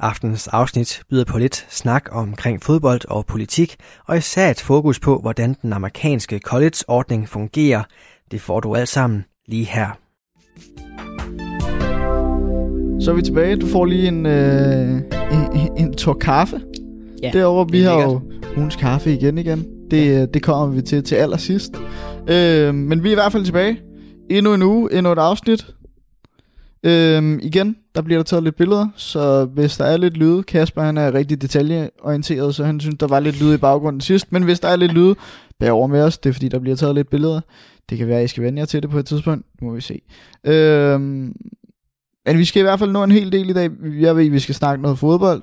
[0.00, 5.18] Aftens afsnit byder på lidt snak omkring fodbold og politik, og især et fokus på,
[5.18, 7.82] hvordan den amerikanske college-ordning fungerer.
[8.30, 9.98] Det får du alt sammen lige her.
[13.00, 13.56] Så er vi tilbage.
[13.56, 14.90] Du får lige en, øh,
[15.54, 16.60] en, en tår kaffe.
[17.22, 18.20] Ja, Derovre, vi har jo
[18.56, 19.66] ugens kaffe igen igen.
[19.90, 20.26] Det, ja.
[20.26, 21.72] det kommer vi til til allersidst.
[22.28, 23.80] Øh, men vi er i hvert fald tilbage.
[24.30, 25.66] Endnu en uge, endnu et afsnit.
[26.82, 30.82] Øhm, igen, der bliver der taget lidt billeder, så hvis der er lidt lyde, Kasper
[30.82, 34.42] han er rigtig detaljeorienteret, så han synes, der var lidt lyde i baggrunden sidst, men
[34.42, 35.14] hvis der er lidt lyde,
[35.60, 37.40] bær over med os, det er fordi, der bliver taget lidt billeder.
[37.90, 39.74] Det kan være, at I skal vende jer til det på et tidspunkt, nu må
[39.74, 40.00] vi se.
[40.44, 41.36] Øhm,
[42.26, 43.70] men vi skal i hvert fald nå en hel del i dag.
[44.00, 45.42] Jeg ved, vi skal snakke noget fodbold.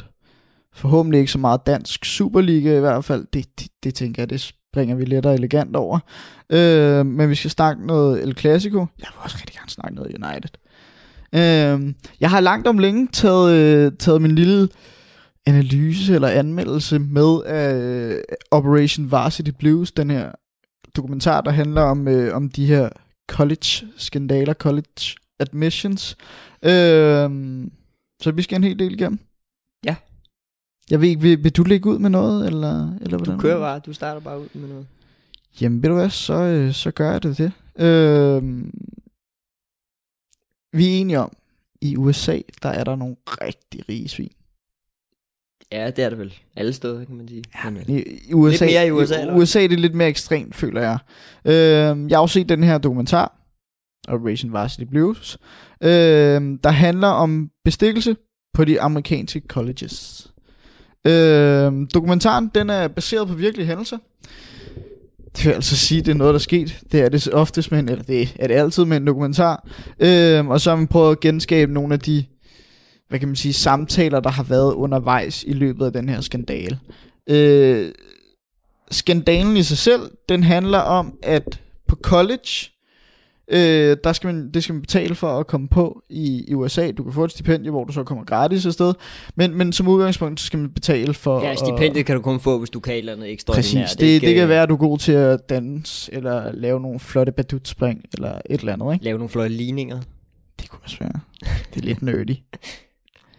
[0.74, 3.28] Forhåbentlig ikke så meget dansk Superliga i hvert fald.
[3.34, 6.00] Det, det, det tænker jeg, det springer vi let og elegant over.
[6.50, 8.80] Øh, men vi skal snakke noget El Clasico.
[8.80, 10.50] Jeg vil også rigtig gerne snakke noget United.
[11.36, 14.70] Øh, jeg har langt om længe taget, øh, taget min lille
[15.46, 20.32] analyse eller anmeldelse med af øh, Operation Varsity Blues, den her
[20.96, 22.90] dokumentar, der handler om, øh, om de her
[23.32, 26.18] college-skandaler, college admissions.
[26.64, 27.30] Øh,
[28.22, 29.20] så vi skal en hel del igennem.
[29.86, 29.96] Ja.
[30.90, 33.36] Jeg ved ikke, vil, vil du lægge ud med noget, eller, eller hvordan?
[33.36, 34.88] Du kører bare, du starter bare ud med noget.
[35.62, 37.52] Jamen, ved du hvad, så, øh, så gør jeg det det.
[37.86, 38.44] Øh,
[40.74, 41.32] vi er enige om,
[41.82, 44.32] i USA, der er der nogle rigtig rige svin.
[45.72, 46.34] Ja, det er det vel.
[46.56, 47.44] Alle steder, kan man sige.
[47.64, 50.08] Ja, men, I, i USA, lidt mere i USA, eller USA er det lidt mere
[50.08, 50.98] ekstremt, føler jeg.
[51.46, 53.38] Øh, jeg har også set den her dokumentar,
[54.08, 55.38] Operation Varsity Blues,
[55.84, 55.90] øh,
[56.64, 58.16] der handler om bestikkelse
[58.54, 60.28] på de amerikanske colleges.
[61.08, 63.98] Øh, dokumentaren, den er baseret på virkelige hændelser.
[65.38, 66.80] Det vil altså sige, det er noget, der er sket.
[66.92, 69.68] Det er det oftest med en, eller det er det altid med en dokumentar.
[70.00, 72.26] Øh, og så har man prøvet at genskabe nogle af de,
[73.10, 76.80] hvad kan man sige, samtaler, der har været undervejs i løbet af den her skandale.
[77.30, 77.92] Øh,
[78.92, 82.72] skandalen i sig selv, den handler om, at på college,
[83.48, 86.92] øh, der skal man, det skal man betale for at komme på i, i USA.
[86.92, 88.94] Du kan få et stipendie, hvor du så kommer gratis afsted.
[89.36, 91.44] Men, men som udgangspunkt, så skal man betale for...
[91.44, 94.00] Ja, stipendiet kan du kun få, hvis du kan et eller andet ekstra Præcis, det,
[94.00, 97.32] det, det kan være, at du er god til at danse, eller lave nogle flotte
[97.32, 99.06] badutspring, eller et eller andet, ikke?
[99.06, 100.02] Lave nogle flotte ligninger.
[100.60, 101.20] Det kunne også være.
[101.74, 102.36] Det er lidt nerdy.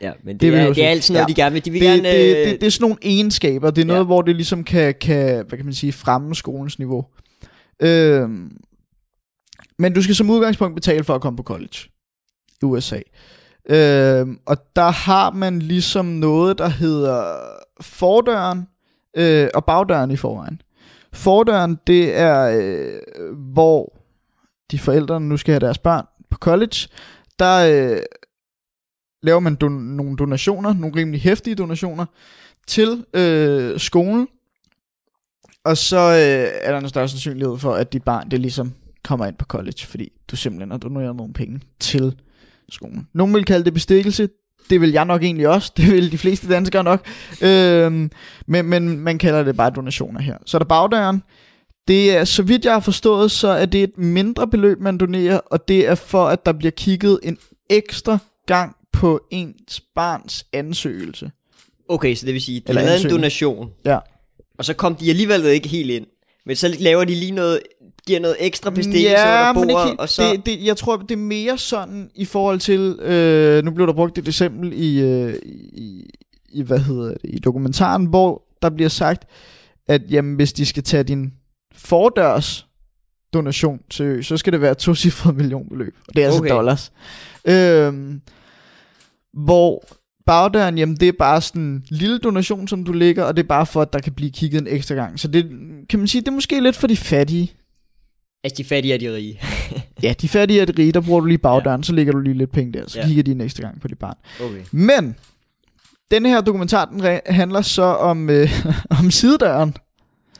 [0.00, 1.28] Ja, men det, det, er, det er altid noget, ja.
[1.28, 1.64] de gerne vil.
[1.64, 3.70] De vil det, gerne, det, øh, det, det er sådan nogle egenskaber.
[3.70, 4.04] Det er noget, Ja.
[4.04, 7.04] hvor det ligesom kan, kan, hvad kan man sige, fremme skolens niveau.
[7.82, 8.56] Øhm,
[9.78, 11.78] men du skal som udgangspunkt betale for at komme på college
[12.62, 13.00] i USA.
[13.68, 17.36] Øhm, og der har man ligesom noget, der hedder
[17.80, 18.66] fordøren
[19.16, 20.60] øh, og bagdøren i forvejen.
[21.12, 23.96] Fordøren, det er, øh, hvor
[24.70, 26.88] de forældre nu skal have deres børn på college,
[27.38, 27.98] der øh,
[29.26, 32.06] laver man don- nogle donationer, nogle rimelig hæftige donationer,
[32.66, 34.28] til øh, skolen,
[35.64, 38.72] og så øh, er der en større sandsynlighed for, at dit barn det ligesom
[39.04, 42.14] kommer ind på college, fordi du simpelthen har doneret nogle penge til
[42.68, 43.08] skolen.
[43.14, 44.28] Nogle vil kalde det bestikkelse,
[44.70, 47.06] det vil jeg nok egentlig også, det vil de fleste danskere nok,
[47.42, 48.10] øhm,
[48.46, 50.36] men, men man kalder det bare donationer her.
[50.46, 51.22] Så er der bagdøren,
[51.88, 55.38] det er, så vidt jeg har forstået, så er det et mindre beløb, man donerer,
[55.38, 57.38] og det er for, at der bliver kigget en
[57.70, 61.30] ekstra gang på ens barns ansøgelse.
[61.88, 63.18] Okay, så det vil sige, de Eller lavede en ansøgning.
[63.18, 63.98] donation, Ja.
[64.58, 66.06] og så kom de alligevel ikke helt ind.
[66.46, 67.60] Men så laver de lige noget,
[68.06, 70.22] giver noget ekstra bestikkelse ja, under bordet, ikke, og så...
[70.32, 73.92] det, det, jeg tror, det er mere sådan i forhold til, øh, nu blev der
[73.92, 75.34] brugt et eksempel i, øh,
[75.72, 76.10] i,
[76.48, 79.24] i, hvad hedder det, i dokumentaren, hvor der bliver sagt,
[79.88, 81.32] at jamen, hvis de skal tage din
[81.74, 82.66] fordørs
[83.34, 86.50] donation seriøst, så skal det være et tocifret millionbeløb, og det er altså Okay.
[86.50, 86.92] dollars.
[87.44, 88.20] Øhm,
[89.36, 89.84] hvor
[90.26, 93.46] bagdøren, jamen det er bare sådan en lille donation, som du lægger, og det er
[93.46, 95.20] bare for, at der kan blive kigget en ekstra gang.
[95.20, 95.50] Så det
[95.88, 97.52] kan man sige, det er måske lidt for de fattige.
[98.44, 99.40] Altså, de fattige er de rige.
[100.02, 101.84] ja, de fattige er de rige, der bruger du lige bagdøren, ja.
[101.84, 103.06] så lægger du lige lidt penge der, så Ja.
[103.06, 104.16] kigger de næste gang på dit barn.
[104.40, 104.60] Okay.
[104.72, 105.16] Men,
[106.10, 108.50] denne her dokumentar, den handler så om, øh,
[109.00, 109.76] om sidedøren.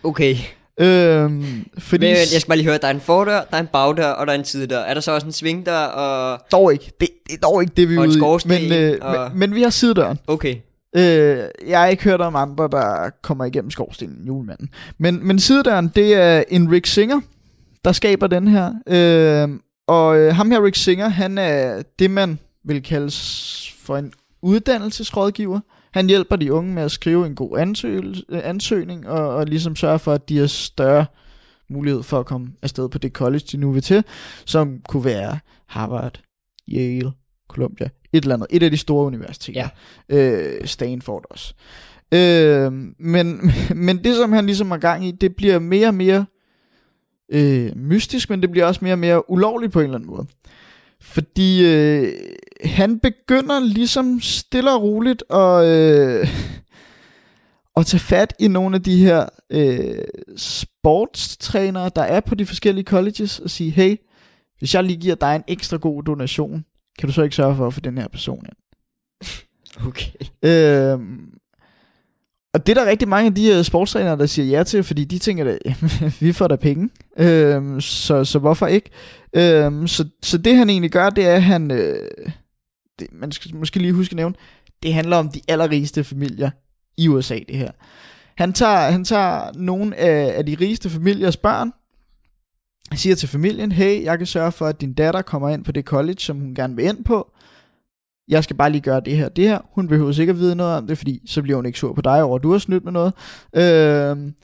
[0.04, 0.37] Okay.
[0.81, 2.07] Øhm, fordi...
[2.07, 4.27] Men jeg skal bare lige høre, der er en fordør, der er en bagdør, og
[4.27, 4.79] der er en sidedør.
[4.79, 6.41] Er der så også en svingdør, og...
[6.53, 6.93] Dog ikke.
[7.01, 8.69] Det, det er dog ikke det, vi er ude i.
[8.69, 10.19] Men, øh, og- men, men vi har sidedøren.
[10.27, 10.57] Okay.
[10.97, 14.69] Øh, jeg har ikke hørt om andre, der kommer igennem skorstenen, julemanden.
[14.99, 17.21] Men, men sidedøren, det er en Rick Singer,
[17.85, 18.73] der skaber den her.
[18.87, 19.49] Øh,
[19.89, 23.11] og øh, ham her, Rick Singer, han er det, man vil kalde
[23.83, 24.12] for en
[24.43, 25.61] uddannelsesrådgiver.
[25.96, 29.98] Han hjælper de unge med at skrive en god øh, ansøgning, og, og ligesom sørge
[29.98, 31.06] for, at de har større
[31.68, 34.04] mulighed for at komme afsted på det college, de nu vil til,
[34.44, 36.20] som kunne være Harvard,
[36.68, 37.12] Yale,
[37.48, 39.68] Columbia, et eller andet, et af de store universiteter.
[40.09, 40.16] Ja.
[40.16, 41.54] Øh, Stanford også.
[42.14, 43.52] Øh, men,
[43.87, 46.26] men det, som han ligesom har gang i, det bliver mere og mere
[47.32, 50.26] øh, mystisk, men det bliver også mere og mere ulovligt på en eller anden måde.
[51.07, 52.12] Fordi øh,
[52.64, 56.29] han begynder ligesom stille og roligt at, øh,
[57.77, 60.05] at tage fat i nogle af de her øh,
[60.37, 63.97] sportstrænere, der er på de forskellige colleges, og sige, hey,
[64.59, 66.64] hvis jeg lige giver dig en ekstra god donation,
[66.99, 68.57] kan du så ikke sørge for at få den her person ind?
[69.87, 70.11] Okay.
[70.42, 71.37] Øhm,
[72.55, 75.05] og det er der rigtig mange af de her sportstrænere, der siger ja til, fordi
[75.05, 78.90] de tænker, at jamen, vi får da penge, øhm, så, så hvorfor ikke?
[79.37, 82.11] Øhm, så, så det han egentlig gør, det er, at han, øh,
[82.99, 84.35] det, man skal måske lige huske at nævne,
[84.83, 86.51] det handler om de allerrigeste familier
[86.96, 87.70] i USA, det her.
[88.37, 91.72] Han tager, han tager nogle af, af de rigeste familiers børn,
[92.94, 95.85] siger til familien, hey, jeg kan sørge for, at din datter kommer ind på det
[95.85, 97.33] college, som hun gerne vil ind på.
[98.29, 99.59] Jeg skal bare lige gøre det her, det her.
[99.75, 102.01] Hun behøver sikkert at vide noget om det, fordi så bliver hun ikke sur på
[102.01, 103.12] dig over, at du har snydt med noget.
[103.55, 104.35] Øhm,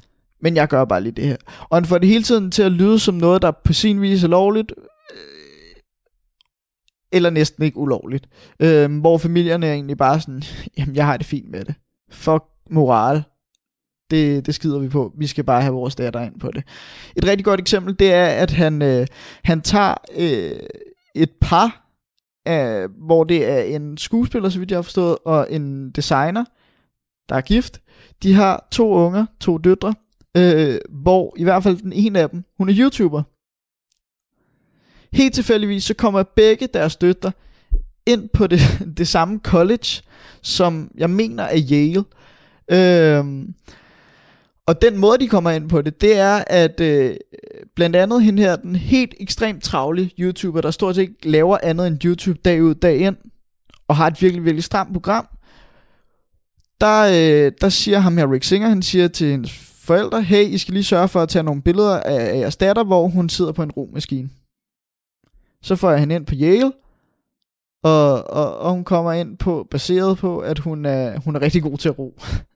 [0.43, 1.37] men jeg gør bare lige det her.
[1.69, 4.25] Og han får det hele tiden til at lyde som noget, der på sin vis
[4.25, 4.73] er lovligt,
[5.13, 5.77] øh,
[7.13, 8.29] eller næsten ikke ulovligt.
[8.61, 10.43] Øh, hvor familierne er egentlig bare sådan,
[10.79, 11.75] jamen jeg har det fint med det.
[12.11, 13.23] Fuck moral.
[14.11, 15.13] Det, det skider vi på.
[15.19, 16.65] Vi skal bare have vores datter ind på det.
[17.17, 19.07] Et rigtig godt eksempel, det er, at han, øh,
[19.45, 20.61] han tager øh,
[21.15, 21.89] et par,
[22.49, 26.45] øh, hvor det er en skuespiller, så vidt jeg har forstået, og en designer,
[27.29, 27.81] der er gift.
[28.23, 29.95] De har to unger, to døtre,
[30.37, 33.23] øh, hvor i hvert fald den ene af dem, hun er YouTuber.
[35.13, 37.33] Helt tilfældigvis, så kommer begge deres døtre
[38.07, 38.61] ind på det,
[38.99, 40.03] det samme college,
[40.43, 42.05] som jeg mener er Yale.
[42.71, 43.49] Øh,
[44.67, 47.17] og den måde, de kommer ind på det, det er, at øh,
[47.77, 51.87] blandt andet hende her, den helt ekstremt travle YouTuber, der stort set ikke laver andet
[51.87, 53.17] end YouTube dag ud, dag ind,
[53.89, 55.29] og har et virkelig, virkelig stramt program,
[56.81, 60.59] der, øh, der siger ham her, Rick Singer, han siger til hendes forældre, hey, I
[60.59, 63.63] skal lige sørge for at tage nogle billeder af, jeres datter, hvor hun sidder på
[63.63, 64.31] en romaskine.
[65.63, 66.73] Så får jeg hende ind på Yale,
[67.83, 71.63] og, og, og hun kommer ind på, baseret på, at hun er, hun er rigtig
[71.63, 72.19] god til at ro.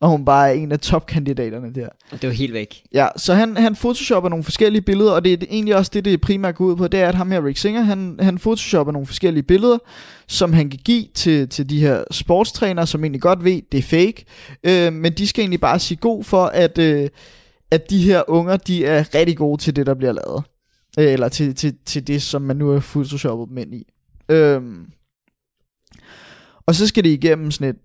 [0.00, 1.88] og hun bare er en af topkandidaterne der.
[2.12, 2.82] Det var helt væk.
[2.92, 6.04] Ja, så han, han photoshopper nogle forskellige billeder, og det er det- egentlig også det,
[6.04, 8.92] det primært går ud på, det er, at ham her, Rick Singer, han, han photoshopper
[8.92, 9.78] nogle forskellige billeder,
[10.28, 13.82] som han kan give til, til de her sportstrænere, som egentlig godt ved, det er
[13.82, 14.24] fake,
[14.64, 17.08] øh, men de skal egentlig bare sige god for, at, øh,
[17.70, 20.44] at de her unger, de er rigtig gode til det, der bliver lavet.
[20.98, 23.86] Øh, eller til, til, til det, som man nu har photoshoppet dem ind i.
[24.28, 24.86] Øhm.
[26.66, 27.76] Og så skal det igennem sådan et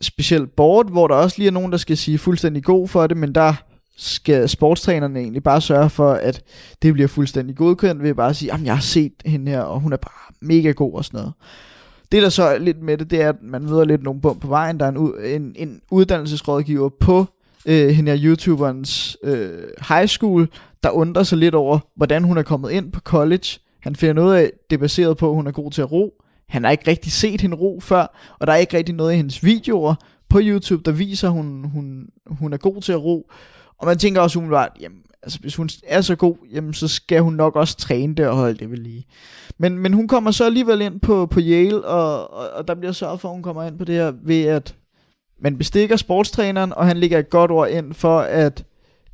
[0.00, 3.16] specielt board, hvor der også lige er nogen, der skal sige fuldstændig god for det,
[3.16, 3.54] men der
[3.96, 6.42] skal sportstrænerne egentlig bare sørge for, at
[6.82, 9.80] det bliver fuldstændig godkendt, ved bare at sige, at jeg har set hende her, og
[9.80, 11.32] hun er bare mega god og sådan noget.
[12.12, 14.40] Det der så er lidt med det, det er, at man møder lidt nogle bump
[14.40, 14.80] på vejen.
[14.80, 17.26] Der er en, en, en uddannelsesrådgiver på
[17.66, 19.58] øh, hende her YouTuberens øh,
[19.88, 20.48] high school,
[20.82, 23.58] der undrer sig lidt over, hvordan hun er kommet ind på college.
[23.80, 26.14] Han finder noget af, det er baseret på, at hun er god til at ro.
[26.50, 29.16] Han har ikke rigtig set hende ro før, og der er ikke rigtig noget i
[29.16, 29.94] hendes videoer
[30.28, 33.30] på YouTube, der viser, at hun, hun, hun er god til at ro.
[33.78, 37.20] Og man tænker også umiddelbart, jamen, altså hvis hun er så god, jamen, så skal
[37.20, 39.06] hun nok også træne det og holde det ved lige.
[39.58, 42.92] Men, men hun kommer så alligevel ind på, på Yale, og, og, og der bliver
[42.92, 44.76] sørget for, at hun kommer ind på det her ved, at
[45.42, 48.64] man bestikker sportstræneren, og han ligger et godt ord ind for, at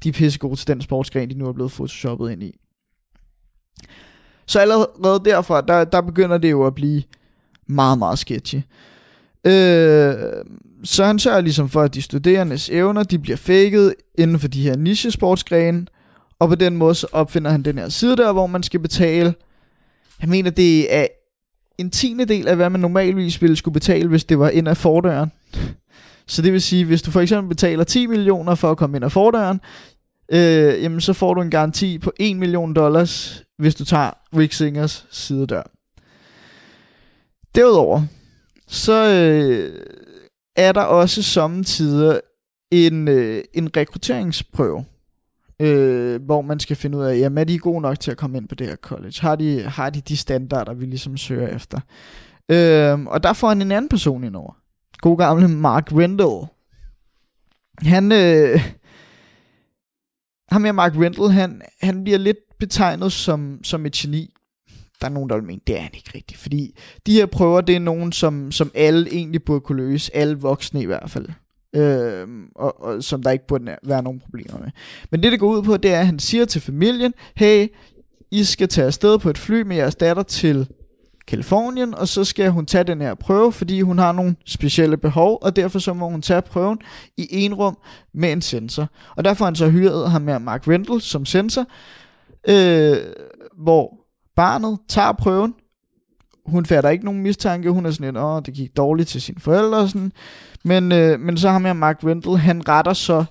[0.02, 2.58] de er pissegode til den sportsgren, de nu er blevet photoshoppet ind i.
[4.46, 7.02] Så allerede derfra, der, der begynder det jo at blive
[7.66, 8.56] meget, meget sketchy.
[9.46, 10.14] Øh,
[10.84, 14.62] så han sørger ligesom for, at de studerendes evner, de bliver faked inden for de
[14.62, 15.86] her nichesportsgrene,
[16.38, 19.34] og på den måde så opfinder han den her side der, hvor man skal betale,
[20.20, 21.06] jeg mener det er
[21.78, 24.76] en tiende del af, hvad man normalvis ville skulle betale, hvis det var ind af
[24.76, 25.32] fordøren.
[26.26, 29.04] Så det vil sige, hvis du for eksempel betaler 10 millioner for at komme ind
[29.04, 29.60] ad fordøren,
[30.32, 34.52] øh, jamen så får du en garanti på 1 million dollars, hvis du tager Rick
[34.52, 35.75] Singers sidedør.
[37.56, 38.02] Derudover,
[38.66, 39.84] så øh,
[40.56, 42.20] er der også samtidig
[42.70, 44.84] en, øh, en rekrutteringsprøve,
[45.60, 48.38] øh, hvor man skal finde ud af, jamen er de gode nok til at komme
[48.38, 49.14] ind på det her college?
[49.20, 51.80] Har de, har de de standarder, vi ligesom søger efter?
[52.48, 54.52] Øh, og der får han en anden person ind over.
[54.98, 56.48] God gamle Mark Rendell.
[57.82, 58.60] Han, øh,
[60.50, 64.35] ham her Mark Rendell, han, han bliver lidt betegnet som, som et geni.
[65.00, 66.40] Der er nogen, der vil mene, det er han ikke rigtigt.
[66.40, 70.16] Fordi de her prøver, det er nogen, som, som alle egentlig burde kunne løse.
[70.16, 71.28] Alle voksne i hvert fald.
[71.76, 74.70] Øh, og, og som der ikke burde være nogen problemer med.
[75.10, 77.68] Men det, det går ud på, det er, at han siger til familien, hey,
[78.30, 80.68] I skal tage afsted på et fly med jeres datter til
[81.26, 85.38] Kalifornien, og så skal hun tage den her prøve, fordi hun har nogle specielle behov,
[85.42, 86.78] og derfor så må hun tage prøven
[87.16, 87.78] i en rum
[88.14, 88.90] med en sensor.
[89.16, 91.66] Og derfor har han så hyret ham med Mark Rendell som sensor,
[92.48, 92.96] øh,
[93.56, 93.95] hvor
[94.36, 95.54] barnet tager prøven,
[96.46, 99.40] hun fatter ikke nogen mistanke, hun er sådan lidt, åh, det gik dårligt til sine
[99.40, 100.12] forældre og sådan,
[100.64, 103.24] men, øh, men så har med Mark Rendell, han retter så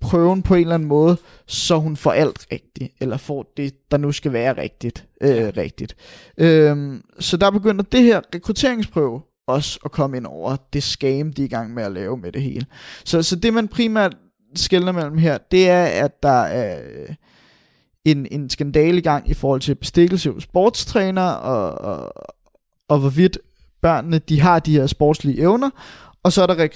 [0.00, 3.96] prøven på en eller anden måde, så hun får alt rigtigt, eller får det, der
[3.96, 5.06] nu skal være rigtigt.
[5.20, 5.96] Øh, rigtigt.
[6.38, 11.42] Øhm, så der begynder det her rekrutteringsprøve også at komme ind over det scam, de
[11.42, 12.66] er i gang med at lave med det hele.
[13.04, 14.16] Så, så det man primært
[14.54, 16.80] skældner mellem her, det er, at der er
[18.04, 22.12] en, en skandale i gang i forhold til bestikkelse af sportstræner, og, og,
[22.88, 23.38] og hvorvidt
[23.82, 25.70] børnene de har de her sportslige evner,
[26.22, 26.68] og så er der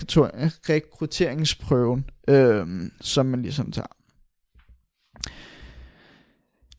[0.68, 2.66] rekrutteringsprøven, øh,
[3.00, 3.86] som man ligesom tager.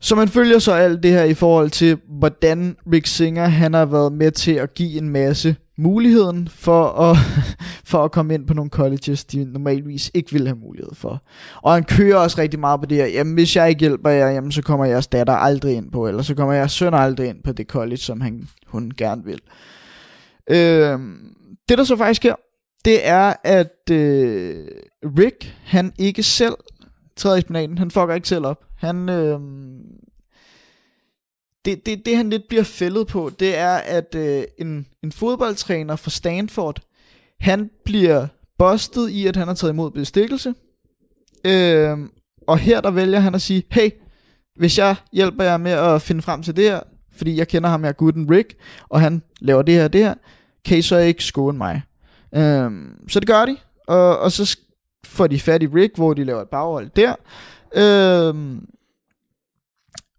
[0.00, 3.84] Så man følger så alt det her i forhold til, hvordan Rick Singer han har
[3.84, 7.16] været med til at give en masse muligheden for at,
[7.90, 11.22] for at komme ind på nogle colleges, de normalvis ikke ville have mulighed for.
[11.62, 14.28] Og han kører også rigtig meget på det her, jamen hvis jeg ikke hjælper jer,
[14.30, 17.42] jamen så kommer jeres datter aldrig ind på, eller så kommer jeres søn aldrig ind
[17.44, 19.40] på det college, som han, hun gerne vil.
[20.50, 20.98] Øh,
[21.68, 22.34] det der så faktisk sker,
[22.84, 24.66] det er, at øh,
[25.18, 26.54] Rick, han ikke selv
[27.16, 27.78] træder i spinaten.
[27.78, 28.65] Han fucker ikke selv op.
[28.76, 29.40] Han, øh,
[31.64, 35.96] det, det, det han lidt bliver fældet på, det er, at øh, en, en fodboldtræner
[35.96, 36.80] fra Stanford,
[37.40, 38.26] han bliver
[38.58, 40.54] bustet i, at han har taget imod bestikkelse.
[41.46, 41.98] Øh,
[42.46, 43.90] og her der vælger han at sige, hey,
[44.56, 46.80] hvis jeg hjælper jer med at finde frem til det her,
[47.12, 48.54] fordi jeg kender ham her, Gooden Rick,
[48.88, 50.14] og han laver det her det her,
[50.64, 51.82] kan I så ikke skåne mig?
[52.34, 52.70] Øh,
[53.08, 54.58] så det gør de, og, og så
[55.04, 57.14] får de fat i Rick, hvor de laver et baghold der.
[57.74, 58.66] Øhm,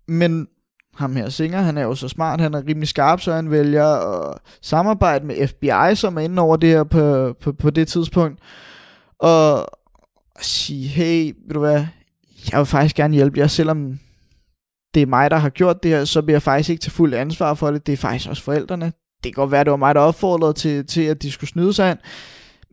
[0.08, 0.48] men
[0.96, 3.86] ham her Singer, han er jo så smart, han er rimelig skarp, så han vælger
[3.86, 8.40] at samarbejde med FBI, som er inde over det her på, på, på det tidspunkt,
[9.20, 9.68] og
[10.42, 11.86] sige, hey, ved du hvad,
[12.52, 14.00] jeg vil faktisk gerne hjælpe jer, selvom
[14.94, 17.14] det er mig, der har gjort det her, så bliver jeg faktisk ikke til fuld
[17.14, 18.86] ansvar for det, det er faktisk også forældrene,
[19.24, 21.74] det kan godt være, det var mig, der opfordrede til, til at de skulle snyde
[21.74, 22.00] sig ind,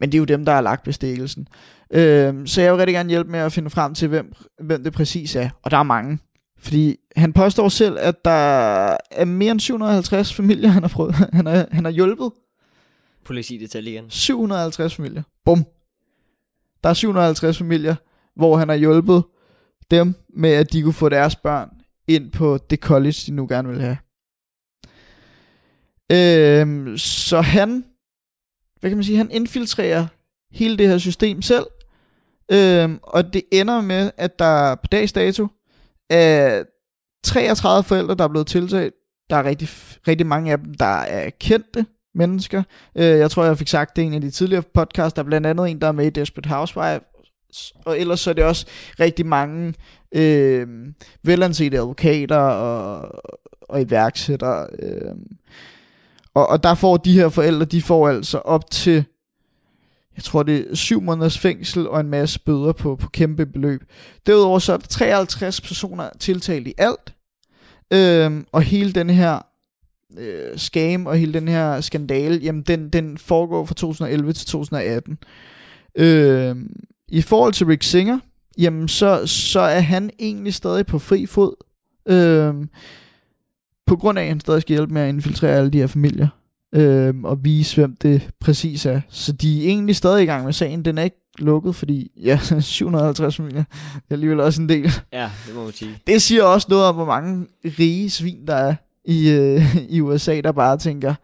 [0.01, 1.49] men det er jo dem, der har lagt bestikkelsen.
[1.91, 4.93] Øh, så jeg vil rigtig gerne hjælpe med at finde frem til, hvem, hvem det
[4.93, 6.19] præcis er, og der er mange.
[6.59, 8.31] Fordi han påstår selv, at der
[9.11, 12.33] er mere end 750 familier, han har, prøvet, han har, han har hjulpet.
[13.25, 14.11] Politidetaljen.
[14.11, 15.23] 750 familier.
[15.45, 15.65] Bum.
[16.85, 17.95] Der er 750 familier,
[18.37, 19.25] hvor han har hjulpet
[19.91, 21.71] dem med, at de kunne få deres børn
[22.09, 23.97] ind på det college, de nu gerne vil have.
[26.13, 27.85] Øhm, så han,
[28.81, 30.07] hvad kan man sige, han infiltrerer
[30.55, 31.67] hele det her system selv.
[32.53, 35.47] Øhm, og det ender med, at der på dags dato
[36.11, 36.63] er
[37.25, 38.95] 33 forældre, der er blevet tiltalt.
[39.31, 39.69] Der er rigtig,
[40.09, 42.63] rigtig mange af dem, der er kendte mennesker.
[42.97, 45.13] Øh, jeg tror, jeg fik sagt det i en af de tidligere podcasts.
[45.15, 47.03] Der er blandt andet en, der er med i Desperate Housewives.
[47.85, 48.67] Og ellers så er det også
[49.01, 49.75] rigtig mange
[50.15, 50.67] øh,
[51.23, 53.23] velansete advokater og,
[53.63, 54.67] og iværksættere.
[54.79, 55.15] Øh,
[56.35, 59.05] og, og der får de her forældre, de får altså op til,
[60.17, 63.85] jeg tror det er syv måneders fængsel og en masse bøder på, på kæmpe beløb.
[64.27, 67.15] Derudover så er der 53 personer tiltalt i alt.
[67.93, 69.39] Øhm, og hele den her
[70.19, 75.19] øh, scam og hele den her skandale, jamen den, den foregår fra 2011 til 2018.
[75.95, 76.77] Øhm,
[77.09, 78.19] I forhold til Rick Singer,
[78.59, 81.55] jamen så, så er han egentlig stadig på fri fod.
[82.09, 82.69] Øhm,
[83.87, 86.29] på grund af, at han stadig skal hjælpe med at infiltrere alle de her familier,
[86.75, 89.01] øh, og vise, hvem det præcis er.
[89.09, 90.85] Så de er egentlig stadig i gang med sagen.
[90.85, 93.65] Den er ikke lukket, fordi ja, 750 familier
[93.95, 94.93] det er alligevel også en del.
[95.13, 95.99] Ja, det må man sige.
[96.07, 100.41] Det siger også noget om, hvor mange rige svin der er i, øh, i USA,
[100.41, 101.15] der bare tænker,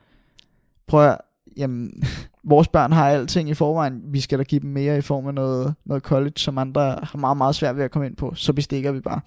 [0.87, 1.19] prøv at,
[1.57, 2.03] jamen,
[2.45, 5.35] vores børn har alting i forvejen, vi skal da give dem mere i form af
[5.35, 8.53] noget, noget college, som andre har meget, meget svært ved at komme ind på, så
[8.53, 9.21] bestikker vi bare.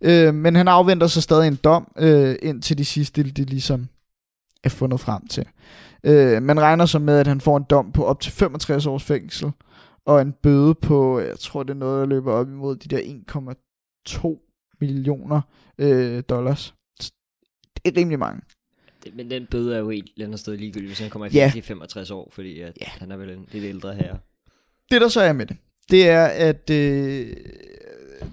[0.00, 3.88] Øh, men han afventer så stadig en dom, øh, indtil de sidste, de ligesom
[4.64, 5.46] er fundet frem til.
[6.04, 9.04] Øh, man regner så med, at han får en dom på op til 65 års
[9.04, 9.50] fængsel,
[10.04, 12.98] og en bøde på, jeg tror det er noget, der løber op imod de der
[14.08, 15.40] 1,2 millioner
[15.78, 16.74] øh, dollars.
[17.84, 18.40] Det er rimelig mange.
[19.04, 21.44] Det, men den bøde er jo helt andet sted ligegyldigt, hvis han kommer i Ja.
[21.44, 24.16] fængsel i 65 år, fordi at han er vel en lidt ældre her.
[24.90, 25.56] Det der så er med det,
[25.90, 27.36] det er, at øh,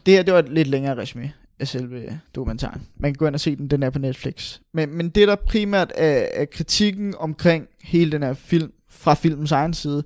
[0.05, 2.87] det her det var et lidt længere resume af selve dokumentaren.
[2.97, 4.59] Man kan gå ind og se den, den er på Netflix.
[4.73, 9.51] Men, men det der primært er, er kritikken omkring hele den her film, fra filmens
[9.51, 10.03] egen side,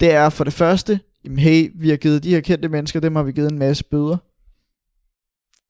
[0.00, 3.16] det er for det første, jamen hey, vi har givet de her kendte mennesker, dem
[3.16, 4.16] har vi givet en masse bøder.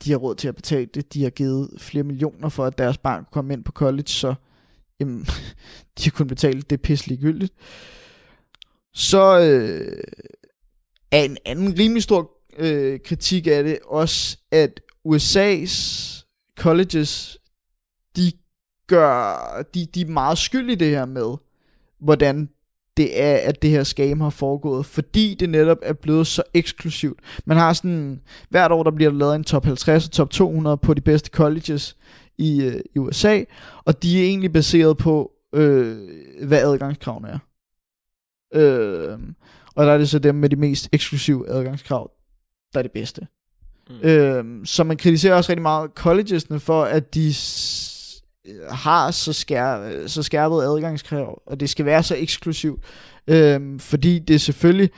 [0.05, 1.15] De har råd til at betale det.
[1.15, 4.35] De har givet flere millioner for, at deres barn kunne komme ind på college, så
[5.01, 5.27] jamen,
[5.99, 7.53] de har kun betalt det pis ligegyldigt.
[8.95, 10.03] Så øh,
[11.13, 15.75] er en anden rimelig stor øh, kritik af det også, at USA's
[16.59, 17.39] colleges,
[18.17, 18.33] de
[18.87, 19.37] gør,
[19.75, 21.37] de, de er meget skyld i det her med,
[22.01, 22.49] hvordan
[22.97, 27.21] det er, at det her scam har foregået, fordi det netop er blevet så eksklusivt.
[27.45, 30.77] Man har sådan, hvert år der bliver der lavet en top 50 og top 200
[30.77, 31.97] på de bedste colleges
[32.39, 33.45] i, øh, i USA,
[33.85, 35.97] og de er egentlig baseret på, øh,
[36.43, 37.39] hvad adgangskravene er.
[38.55, 39.19] Øh,
[39.75, 42.11] og der er det så dem med de mest eksklusive adgangskrav,
[42.73, 43.27] der er det bedste.
[43.91, 44.09] Mm.
[44.09, 47.35] Øh, så man kritiserer også rigtig meget collegesne for, at de
[48.47, 52.85] øh, har så, skær, øh, så skærpet adgangskrav, og det skal være så eksklusivt,
[53.29, 54.91] øh, fordi det selvfølgelig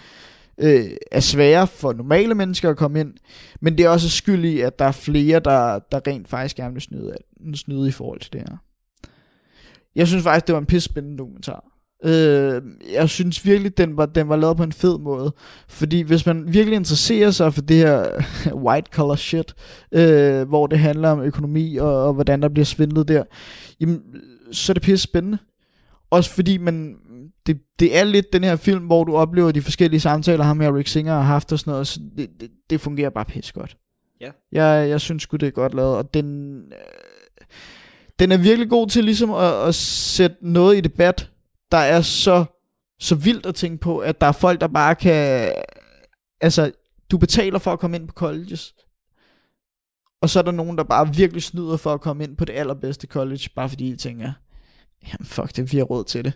[0.59, 3.14] øh, er sværere for normale mennesker at komme ind,
[3.61, 6.72] men det er også skyld i, at der er flere, der, der rent faktisk gerne
[6.72, 7.14] vil snyde,
[7.55, 8.57] snyde i forhold til det her.
[9.95, 11.70] Jeg synes faktisk, det var en pisse spændende dokumentar.
[12.05, 15.34] Øh, jeg synes virkelig, den var, den var lavet på en fed måde.
[15.68, 18.07] Fordi hvis man virkelig interesserer sig for det her
[18.66, 19.55] white collar shit,
[19.92, 23.24] øh, hvor det handler om økonomi og, og hvordan der bliver svindlet der,
[23.80, 24.03] jamen,
[24.53, 25.38] så er det pisse spændende.
[26.11, 26.96] Også fordi man,
[27.46, 30.74] det, det er lidt den her film, hvor du oplever de forskellige samtaler, ham og
[30.74, 33.76] Rick Singer har haft og sådan noget, så det, det, det fungerer bare pisse godt.
[34.20, 34.30] Ja.
[34.53, 37.46] Jeg, jeg synes sgu, det er godt lavet, og den, øh,
[38.18, 41.30] den er virkelig god til ligesom at, at sætte noget i debat,
[41.73, 42.45] der er så,
[42.99, 45.53] så vildt at tænke på, at der er folk, der bare kan...
[46.41, 46.73] Altså,
[47.11, 48.75] du betaler for at komme ind på colleges,
[50.23, 52.53] og så er der nogen, der bare virkelig snyder for at komme ind på det
[52.53, 54.33] allerbedste college, bare fordi de tænker,
[55.03, 56.33] jamen fuck det, vi har råd til det.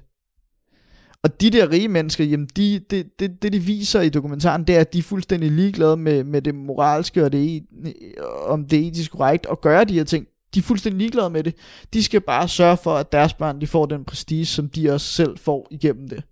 [1.22, 4.76] Og de der rige mennesker, jamen de, det, det, det de viser i dokumentaren, det
[4.76, 8.78] er, at de er fuldstændig ligeglade med, med det moralske og det, e- om det
[8.78, 10.26] er etisk korrekt at gøre de her ting.
[10.54, 11.54] De er fuldstændig ligeglade med det.
[11.92, 15.06] De skal bare sørge for, at deres børn de får den prestige, som de også
[15.06, 16.22] selv får igennem det.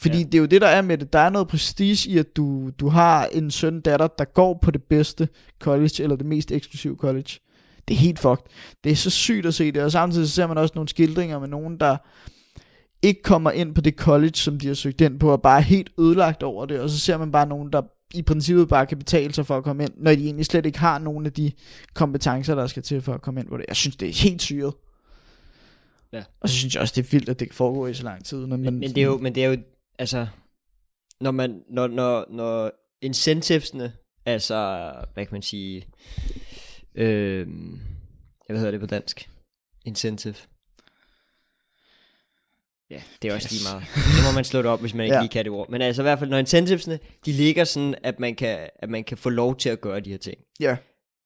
[0.00, 0.24] Fordi ja.
[0.24, 1.12] det er jo det, der er med det.
[1.12, 4.70] Der er noget prestige i, at du, du har en søn datter, der går på
[4.70, 5.28] det bedste
[5.58, 7.38] college, eller det mest eksklusive college.
[7.88, 8.44] Det er helt fucked.
[8.84, 11.48] Det er så sygt at se det, og samtidig ser man også nogle skildringer med
[11.48, 11.96] nogen, der
[13.02, 15.62] ikke kommer ind på det college, som de har søgt ind på, og bare er
[15.62, 17.82] helt ødelagt over det, og så ser man bare nogen, der
[18.14, 20.78] i princippet bare kan betale sig for at komme ind, når de egentlig slet ikke
[20.78, 21.52] har nogen af de
[21.94, 23.64] kompetencer, der skal til for at komme ind på det.
[23.68, 24.74] Jeg synes, det er helt syret.
[26.12, 26.24] Ja.
[26.40, 28.24] Og så synes jeg også, det er vildt, at det kan foregå i så lang
[28.24, 28.46] tid.
[28.46, 29.56] Når man, Men det er jo, men det er jo,
[29.98, 30.26] altså,
[31.20, 32.70] når man, når, når, når
[33.02, 33.92] incentivesne,
[34.26, 35.86] altså, hvad kan man sige,
[36.94, 37.46] øh,
[38.46, 39.30] hvad hedder det på dansk?
[39.84, 40.34] Incentive.
[42.90, 43.52] Ja, det er også Yes.
[43.52, 43.84] lige meget.
[43.94, 45.20] Så må man slå det op, hvis man ikke Ja.
[45.22, 45.70] lige kan det ord.
[45.70, 49.04] Men altså i hvert fald, når incentivesne, de ligger sådan, at man kan, at man
[49.04, 50.36] kan få lov til at gøre de her ting.
[50.60, 50.76] Ja.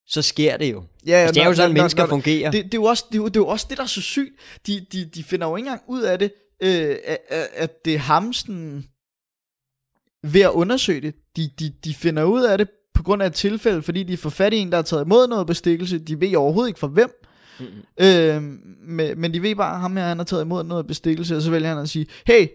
[0.07, 0.83] Så sker det jo.
[1.07, 2.51] Ja, ja, altså, det er når- jo sådan, når- mennesker når- fungerer.
[2.51, 3.87] Det, det, er jo også, det, er jo, det er jo også det, der er
[3.89, 4.33] så sygt.
[4.67, 7.19] De, de, de finder jo ikke engang ud af det, øh, at,
[7.55, 8.85] at- det er ham sådan,
[10.23, 11.15] ved at undersøge det.
[11.37, 14.31] De, de, de finder ud af det på grund af et tilfælde, fordi de får
[14.31, 15.99] fat i en, der har taget imod noget bestikkelse.
[15.99, 17.11] De ved overhovedet ikke fra hvem.
[17.61, 18.07] Mm-hmm.
[18.07, 18.43] Øh,
[18.89, 21.43] men, men de ved bare, at ham her, han har taget imod noget bestikkelse, og
[21.43, 22.47] så vælger han at sige, hey,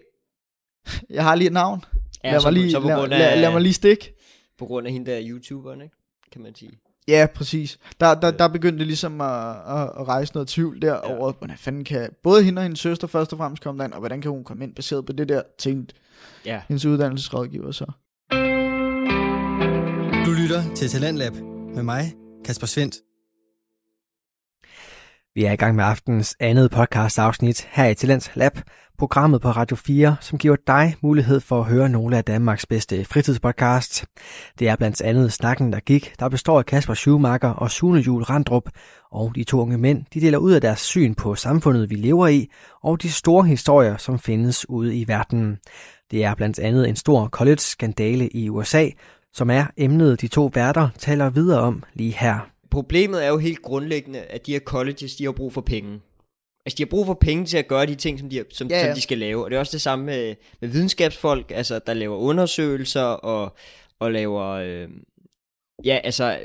[1.10, 1.84] jeg har lige et navn.
[2.24, 4.16] Ja, lad, så- mig lige, så på lad, grund af- lad, lad mig lige stikke.
[4.58, 5.94] På grund af hende der YouTuberen, ikke?
[6.32, 6.72] Kan man sige.
[7.08, 7.78] Ja, præcis.
[8.00, 11.16] Der, der, der begyndte det ligesom at, at, at rejse noget tvivl der ja.
[11.18, 13.98] over, hvordan fanden kan både hende og hendes søster først og fremmest komme derind, og
[13.98, 15.92] hvordan kan hun komme ind baseret på det der, tænkt
[16.46, 16.60] Ja.
[16.68, 17.84] hendes uddannelsesrådgiver så.
[20.26, 21.32] Du lytter til Talentlab
[21.74, 22.96] med mig, Kasper Svendt.
[25.34, 28.58] Vi er i gang med aftens andet podcast afsnit her i Talents Lab,
[28.98, 33.04] programmet på Radio 4, som giver dig mulighed for at høre nogle af Danmarks bedste
[33.04, 34.04] fritidspodcasts.
[34.58, 38.22] Det er blandt andet Snakken, der gik, der består af Kasper Schumacher og Sune Jul
[38.22, 38.62] Randrup,
[39.12, 42.28] og de to unge mænd, de deler ud af deres syn på samfundet, vi lever
[42.28, 42.48] i,
[42.82, 45.58] og de store historier, som findes ude i verden.
[46.10, 48.88] Det er blandt andet en stor college-skandale i USA,
[49.32, 52.50] som er emnet, de to værter taler videre om lige her.
[52.70, 56.00] Problemet er jo helt grundlæggende, at de her colleges, de har brug for penge.
[56.66, 58.78] Altså, de har brug for penge til at gøre de ting, som de, som, ja,
[58.78, 58.86] ja.
[58.86, 59.44] som de skal lave.
[59.44, 63.56] Og det er også det samme med, med videnskabsfolk, altså, der laver undersøgelser og,
[63.98, 64.88] og laver, øh,
[65.84, 66.38] ja, altså,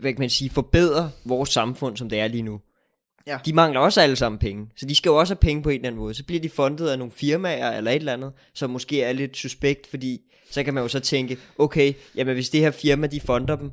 [0.00, 2.60] hvad kan man sige, forbedrer vores samfund, som det er lige nu.
[3.26, 3.38] Ja.
[3.44, 5.74] De mangler også alle sammen penge, så de skal jo også have penge på en
[5.74, 6.14] eller anden måde.
[6.14, 9.36] Så bliver de fundet af nogle firmaer eller et eller andet, som måske er lidt
[9.36, 10.20] suspekt, fordi
[10.50, 13.70] så kan man jo så tænke, okay, jamen hvis det her firma, de fonder dem,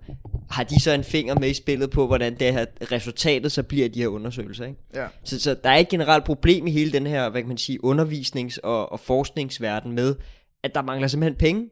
[0.50, 3.86] har de så en finger med i spillet på, hvordan det her resultatet så bliver
[3.86, 4.80] af de her undersøgelser, ikke?
[4.94, 5.08] Ja.
[5.24, 7.80] Så, så der er et generelt problem i hele den her, hvad kan man sige,
[7.86, 10.16] undervisnings- og, og forskningsverden med,
[10.64, 11.70] at der mangler simpelthen penge.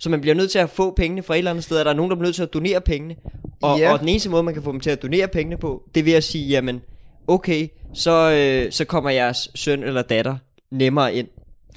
[0.00, 1.90] Så man bliver nødt til at få pengene fra et eller andet sted, og der
[1.90, 3.16] er nogen, der bliver nødt til at donere pengene.
[3.62, 3.92] Og, ja.
[3.92, 6.04] og den eneste måde, man kan få dem til at donere pengene på, det er
[6.04, 6.80] ved at sige, jamen,
[7.26, 10.36] okay, så, øh, så kommer jeres søn eller datter
[10.70, 11.28] nemmere ind.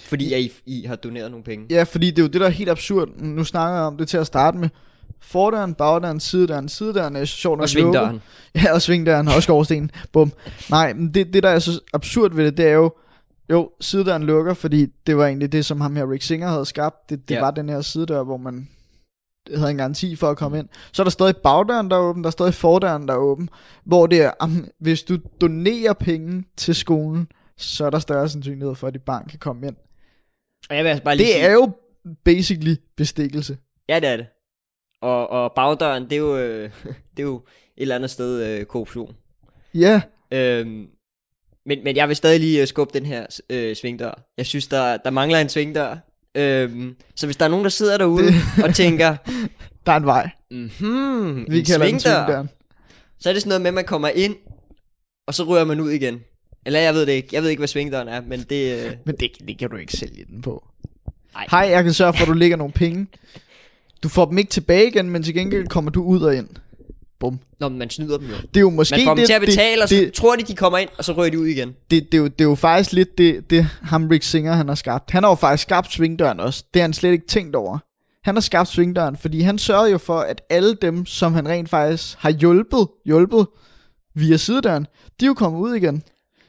[0.06, 1.66] Fordi I, I har doneret nogle penge.
[1.70, 3.10] Ja, fordi det er jo det, der er helt absurd.
[3.18, 4.70] Nu snakker jeg om det til at starte med.
[5.22, 8.22] Fordøren, bagdøren, sidedøren, sidedøren er sjovt nok Og svingdøren.
[8.56, 9.92] Ja, og svingdøren og skorsten.
[10.12, 10.32] Bum.
[10.70, 12.94] Nej, men det, det, der er så absurd ved det, det er jo,
[13.50, 17.10] jo, sidedøren lukker, fordi det var egentlig det, som ham her Rick Singer havde skabt.
[17.10, 17.42] Det, det ja.
[17.42, 18.68] var den her sidedør, hvor man
[19.56, 20.68] havde en garanti for at komme ind.
[20.92, 23.50] Så er der stadig bagdøren, der er åben, der er stadig fordøren, der er åben,
[23.84, 27.28] hvor det er, um, hvis du donerer penge til skolen,
[27.58, 29.76] så er der større sandsynlighed for, at dit barn kan komme ind.
[30.72, 31.72] Og jeg vil altså bare lige Det sige, er jo
[32.26, 33.58] basically bestikkelse.
[33.90, 34.26] Ja, det er det.
[35.02, 36.70] Og, og bagdøren, det er jo, øh,
[37.18, 39.16] det er jo et eller andet sted øh, korruption.
[39.74, 40.02] Ja.
[40.34, 40.88] Øhm,
[41.66, 44.28] men, men jeg vil stadig lige øh, skubbe den her øh, svingdør.
[44.38, 45.98] Jeg synes, der, der mangler en svingdør.
[46.36, 49.16] Øhm, så hvis der er nogen, der sidder derude Det- og tænker,
[49.86, 50.30] Der er en vej.
[50.52, 52.50] mhm, Vi en kalder den svingdør, svingdøren.
[53.20, 54.36] så er det sådan noget med, at man kommer ind,
[55.28, 56.20] og så ryger man ud igen.
[56.66, 57.28] Eller jeg ved det ikke.
[57.32, 58.86] Jeg ved ikke, hvad svingdøren er, men det...
[58.86, 60.68] Øh, Men det, det kan du ikke sælge den på.
[61.36, 61.46] Ej.
[61.52, 63.08] Hej, jeg kan sørge for, at du lægger nogle penge.
[64.04, 66.48] Du får dem ikke tilbage igen, men til gengæld kommer du ud og ind.
[67.20, 67.40] Bum.
[67.60, 68.34] Nå, men man snyder dem jo.
[68.36, 70.14] Det er jo måske man får dem det, til at betale, det, og så det,
[70.14, 71.76] tror de, de kommer ind, og så ryger de ud igen.
[71.92, 74.68] det, det, er jo, det er jo faktisk lidt det, det ham Rick Singer han
[74.68, 75.12] har skabt.
[75.12, 76.64] Han har jo faktisk skabt svingdøren også.
[76.74, 77.78] Det har han slet ikke tænkt over.
[78.24, 81.70] Han har skabt svingdøren, fordi han sørgede jo for, at alle dem, som han rent
[81.70, 83.48] faktisk har hjulpet, hjulpet
[84.16, 84.88] via sidedøren,
[85.20, 86.04] de er jo kommet ud igen.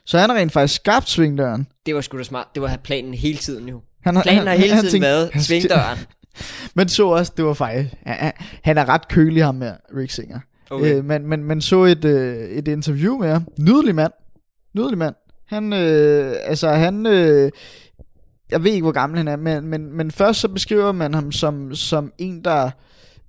[0.06, 1.66] Så han har rent faktisk skabt svingdøren.
[1.86, 2.46] Det var sgu da smart.
[2.54, 3.80] Det var planen hele tiden jo.
[4.04, 5.98] Han har, Planen har hele tiden tænkt- været han svingdøren.
[6.76, 7.94] Men så også, det var faktisk...
[8.06, 8.32] Han, han-
[8.64, 10.40] han er ret kølig ham med Rick Singer.
[10.70, 10.94] Okay.
[10.96, 13.46] Øh, men, men, men så et, øh, et interview med ham.
[13.58, 14.12] Nydelig mand.
[14.74, 15.14] Nydelig mand.
[15.48, 17.06] Han, øh, altså han...
[17.06, 17.50] Øh,
[18.50, 21.32] jeg ved ikke, hvor gammel han er, men, men, men først så beskriver man ham
[21.32, 22.70] som, som en, der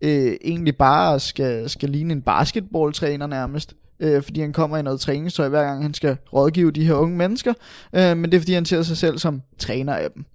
[0.01, 3.73] øh, egentlig bare skal, skal ligne en basketballtræner nærmest.
[4.03, 7.17] Øh, fordi han kommer i noget træningstøj, hver gang han skal rådgive de her unge
[7.17, 7.53] mennesker.
[7.95, 10.25] Øh, men det er, fordi han ser sig selv som træner af dem.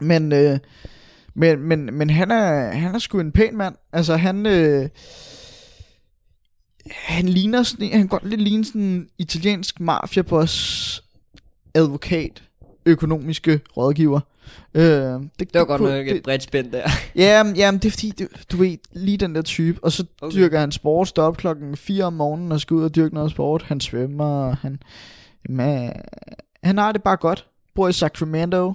[0.00, 0.58] Men, øh,
[1.34, 3.74] men, men, men han, er, han er sgu en pæn mand.
[3.92, 4.46] Altså han...
[4.46, 4.88] Øh,
[6.90, 11.04] han ligner sådan, han kan godt lidt ligne sådan en italiensk mafiaboss
[11.74, 12.42] advokat,
[12.86, 14.20] økonomiske rådgiver.
[14.74, 16.82] Øh, det, Det var godt kunne- nok et bredt spænd der.
[17.16, 20.36] Ja, jamen, det er fordi, du, du ved, lige den der type, og så Okay.
[20.36, 23.30] dyrker han sport, står op klokken 4 om morgenen og skal ud og dyrke noget
[23.30, 23.62] sport.
[23.62, 24.78] Han svømmer, han,
[25.48, 25.90] jamen, øh,
[26.62, 27.46] han har det bare godt.
[27.74, 28.72] Bor i Sacramento.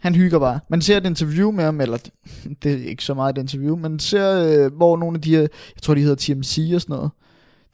[0.00, 0.60] Han hygger bare.
[0.68, 1.98] Man ser et interview med ham, eller
[2.62, 5.40] det er ikke så meget et interview, men ser, øh, hvor nogle af de her,
[5.40, 7.10] jeg tror de hedder TMC og sådan noget.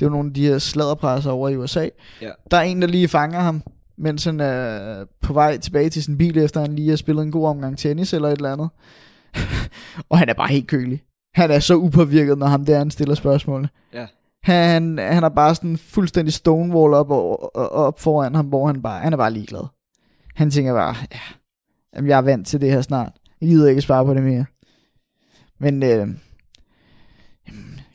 [0.01, 1.89] Det er jo nogle af de her sladderpresser over i USA.
[2.23, 2.31] Ja.
[2.51, 3.63] Der er en, der lige fanger ham,
[4.01, 7.31] mens han er på vej tilbage til sin bil, efter han lige har spillet en
[7.31, 8.69] god omgang tennis eller et eller andet.
[10.11, 11.03] og han er bare helt kølig.
[11.35, 13.69] Han er så upåvirket, når ham der han stiller spørgsmålene.
[13.93, 14.07] Ja.
[14.43, 18.83] Han, han er bare sådan fuldstændig stonewall op, og, og, op foran ham, hvor han
[18.83, 19.67] bare, han er bare ligeglad.
[20.35, 21.21] Han tænker bare, ja,
[21.97, 23.13] jamen, jeg er vant til det her snart.
[23.41, 24.45] Jeg gider ikke spare på det mere.
[25.59, 26.09] Men, øh,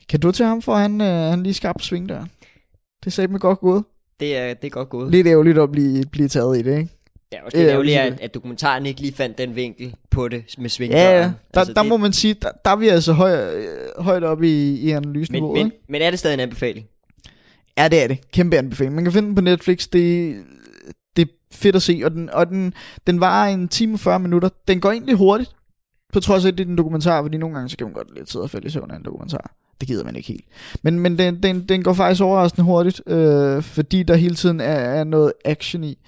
[0.08, 2.30] kan du til ham, for han, øh, han lige skabte svingdøren?
[3.04, 3.84] Det sagde mig godt gået.
[4.20, 5.10] Det er, det er godt gået.
[5.10, 6.90] Lidt ærgerligt at blive, blive taget i det, ikke?
[7.32, 10.68] Ja, også lidt ærgerligt, at, at dokumentaren ikke lige fandt den vinkel på det med
[10.70, 11.02] svingdøren.
[11.04, 11.32] Ja, ja.
[11.54, 13.64] Der, Altså, der det- må man sige, der, der er vi altså høj,
[13.98, 15.78] højt oppe i, i men, analyseniveauet, men, ikke?
[15.88, 16.86] men er det stadig en anbefaling?
[17.78, 18.30] Ja, det er det.
[18.32, 18.94] Kæmpe anbefaling.
[18.94, 19.88] Man kan finde den på Netflix.
[19.88, 20.36] Det,
[21.16, 22.00] det er fedt at se.
[22.04, 22.74] Og den, og den,
[23.06, 24.48] den varer en time og 40 minutter.
[24.68, 25.50] Den går egentlig hurtigt.
[26.12, 28.14] På trods af, at det er en dokumentar, fordi nogle gange så kan man godt
[28.14, 29.54] lidt sidde og falde i søvn af en dokumentar.
[29.80, 30.44] Det gider man ikke helt.
[30.82, 34.64] Men, men den, den, den går faktisk overraskende hurtigt, øh, fordi der hele tiden er,
[34.64, 35.98] er noget action i,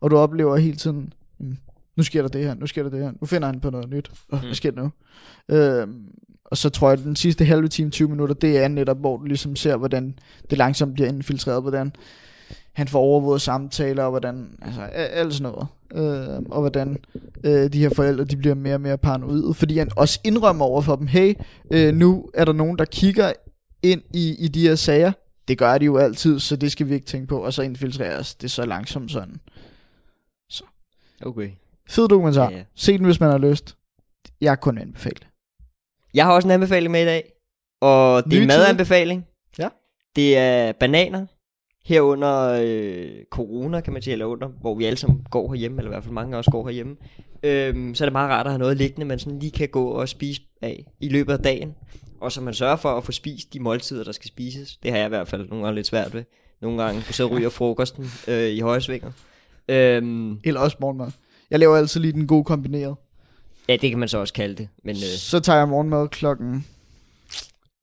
[0.00, 1.56] og du oplever hele tiden, mm,
[1.96, 3.90] nu sker der det her, nu sker der det her, nu finder han på noget
[3.90, 4.90] nyt, oh, hvad sker der nu?
[5.56, 5.88] Øh,
[6.44, 9.16] og så tror jeg, at den sidste halve time, 20 minutter, det er netop, hvor
[9.16, 10.18] du ligesom ser, hvordan
[10.50, 11.92] det langsomt bliver infiltreret, hvordan
[12.72, 15.66] han får overvåget samtaler, og hvordan, altså alt sådan noget.
[15.94, 16.98] Øh, og hvordan
[17.46, 20.82] øh, de her forældre, de bliver mere og mere paranoide, fordi han også indrømmer over
[20.82, 21.34] for dem, hey,
[21.72, 23.32] øh, nu er der nogen, der kigger
[23.82, 25.12] ind i, i de her sager.
[25.48, 28.34] Det gør de jo altid, så det skal vi ikke tænke på, og så infiltreres
[28.34, 29.40] det så langsomt sådan.
[30.48, 30.64] Så.
[31.22, 31.50] Okay.
[31.88, 32.50] Fed dokumentar.
[32.50, 32.64] Ja, ja.
[32.74, 33.76] Se den, hvis man har lyst.
[34.40, 35.16] Jeg kun anbefale
[36.14, 37.32] Jeg har også en anbefaling med i dag,
[37.80, 39.26] og det er en madanbefaling.
[39.58, 39.68] Ja.
[40.16, 41.26] Det er bananer,
[41.84, 45.90] herunder øh, corona, kan man sige, eller under, hvor vi alle sammen går herhjemme, eller
[45.90, 46.96] i hvert fald mange af os går herhjemme,
[47.42, 49.88] øhm, så er det meget rart at have noget liggende, man sådan lige kan gå
[49.88, 51.74] og spise af i løbet af dagen,
[52.20, 54.76] og så man sørger for at få spist de måltider, der skal spises.
[54.76, 56.24] Det har jeg i hvert fald nogle gange lidt svært ved.
[56.60, 59.10] Nogle gange så ryger frokosten øh, i højre svinger.
[59.68, 61.10] Øhm, Eller også morgenmad.
[61.50, 62.96] Jeg laver altid lige den gode kombineret.
[63.68, 64.68] Ja, det kan man så også kalde det.
[64.84, 66.66] Men, øh, så tager jeg morgenmad klokken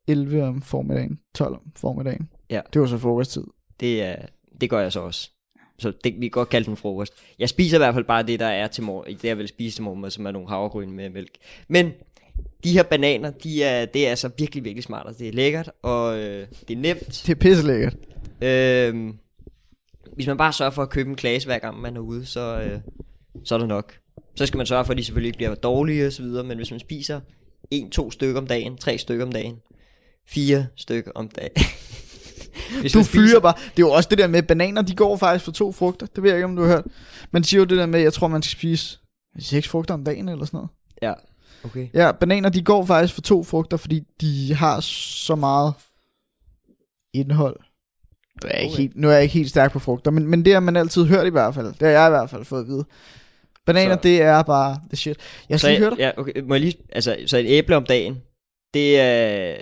[0.07, 2.29] 11 om formiddagen, 12 om formiddagen.
[2.49, 2.61] Ja.
[2.73, 3.43] Det var så frokosttid.
[3.79, 4.15] Det, er,
[4.61, 5.31] det gør jeg så også.
[5.79, 7.13] Så det, vi kan godt kalde den frokost.
[7.39, 9.13] Jeg spiser i hvert fald bare det, der er til morgen.
[9.13, 11.37] Det jeg vil spise til morgen, som er nogle havregryn med mælk.
[11.67, 11.91] Men
[12.63, 15.07] de her bananer, de er, det er altså virkelig, virkelig smart.
[15.07, 17.23] Altså, det er lækkert, og øh, det er nemt.
[17.25, 17.95] Det er pisse lækkert.
[18.41, 19.13] Øh,
[20.15, 22.61] hvis man bare sørger for at købe en klase hver gang man er ude, så,
[22.61, 22.79] øh,
[23.43, 23.97] så er det nok.
[24.35, 26.57] Så skal man sørge for, at de selvfølgelig ikke bliver dårlige og så videre, men
[26.57, 27.19] hvis man spiser
[27.71, 29.55] en, to stykker om dagen, tre stykker om dagen,
[30.27, 31.51] fire stykker om dagen,
[32.79, 33.53] Hvis du fyrer bare.
[33.57, 36.07] Det er jo også det der med, bananer, de går faktisk for to frugter.
[36.15, 36.85] Det ved jeg ikke, om du har hørt.
[37.31, 38.99] Man siger jo det der med, jeg tror, man skal spise
[39.39, 40.69] seks frugter om dagen eller sådan noget.
[41.01, 41.13] Ja,
[41.63, 41.87] okay.
[41.93, 45.73] Ja, bananer, de går faktisk for to frugter, fordi de har så meget
[47.13, 47.59] indhold.
[48.43, 50.45] Nu er jeg ikke helt, nu er jeg ikke helt stærk på frugter, men, men
[50.45, 51.67] det har man altid hørt i hvert fald.
[51.67, 52.85] Det har jeg i hvert fald fået at vide.
[53.65, 55.17] Bananer, så, det er bare det shit.
[55.49, 55.97] Jeg skal lige høre dig.
[55.97, 56.41] Ja, okay.
[56.41, 58.21] Må jeg lige, altså, så et æble om dagen,
[58.73, 59.55] det er,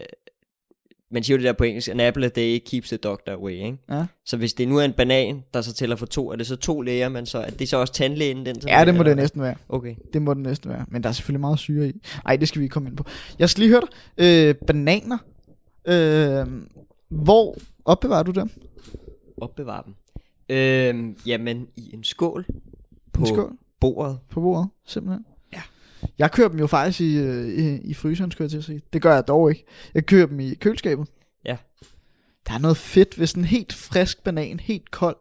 [1.11, 3.51] man siger jo det der på engelsk, an apple a day keeps the doctor away,
[3.51, 3.77] ikke?
[3.89, 4.05] Ja.
[4.25, 6.55] Så hvis det nu er en banan, der så tæller for to, er det så
[6.55, 8.55] to læger, men så er det så også tandlægen, den?
[8.67, 9.55] Ja, det må det næsten være.
[9.69, 9.95] Okay.
[10.13, 10.85] Det må det næsten være.
[10.87, 12.01] Men der er selvfølgelig meget syre i.
[12.25, 13.03] Nej, det skal vi ikke komme ind på.
[13.39, 14.49] Jeg skal lige høre dig.
[14.49, 15.17] Øh, bananer.
[15.85, 16.47] Øh,
[17.09, 18.49] hvor opbevarer du dem?
[19.37, 19.93] Opbevarer dem?
[20.49, 22.45] Øh, jamen, i en skål.
[23.13, 23.57] På en skål?
[23.79, 24.19] bordet.
[24.29, 25.25] På bordet, simpelthen.
[26.19, 28.81] Jeg kører dem jo faktisk i, øh, i, i fryseren, skulle jeg til at sige.
[28.93, 29.65] Det gør jeg dog ikke.
[29.93, 31.07] Jeg kører dem i køleskabet.
[31.45, 31.57] Ja.
[32.47, 35.15] Der er noget fedt ved sådan en helt frisk banan, helt kold.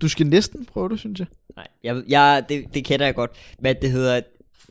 [0.00, 1.26] Du skal næsten prøve det, synes jeg.
[1.56, 3.30] Nej, jeg, jeg, det, det kender jeg godt.
[3.58, 4.20] Hvad det hedder,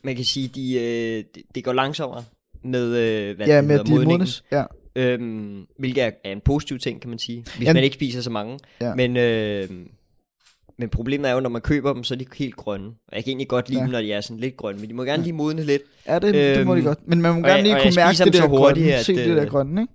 [0.04, 2.24] man kan sige, de, øh, det, det går langsommere
[2.64, 4.44] med, øh, hvad ja, det med hedder, de modnes.
[4.52, 4.64] Ja.
[4.96, 7.46] Øhm, hvilket er, en positiv ting, kan man sige.
[7.58, 7.74] Hvis Ja.
[7.74, 8.60] man ikke spiser så mange.
[8.82, 8.96] Ja.
[8.96, 9.70] Men, øh,
[10.80, 12.88] men problemet er jo, når man køber dem, så er de helt grønne.
[12.88, 13.84] Og jeg kan egentlig godt lide Ja.
[13.86, 14.82] dem, når de er sådan lidt grønne.
[14.82, 15.82] Men de må gerne lige modne lidt.
[16.08, 17.00] Ja, det, det må de godt.
[17.08, 18.94] Men man må gerne jeg- lige kunne mærke det der så hurtigt, grønne.
[18.96, 19.94] at, Se det der øh, grønne, ikke?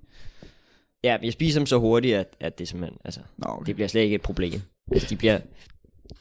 [1.04, 3.66] Ja, jeg spiser dem så hurtigt, at, at det simpelthen, altså, Nå, okay.
[3.66, 4.60] det bliver slet ikke et problem.
[4.92, 5.38] Altså, de bliver,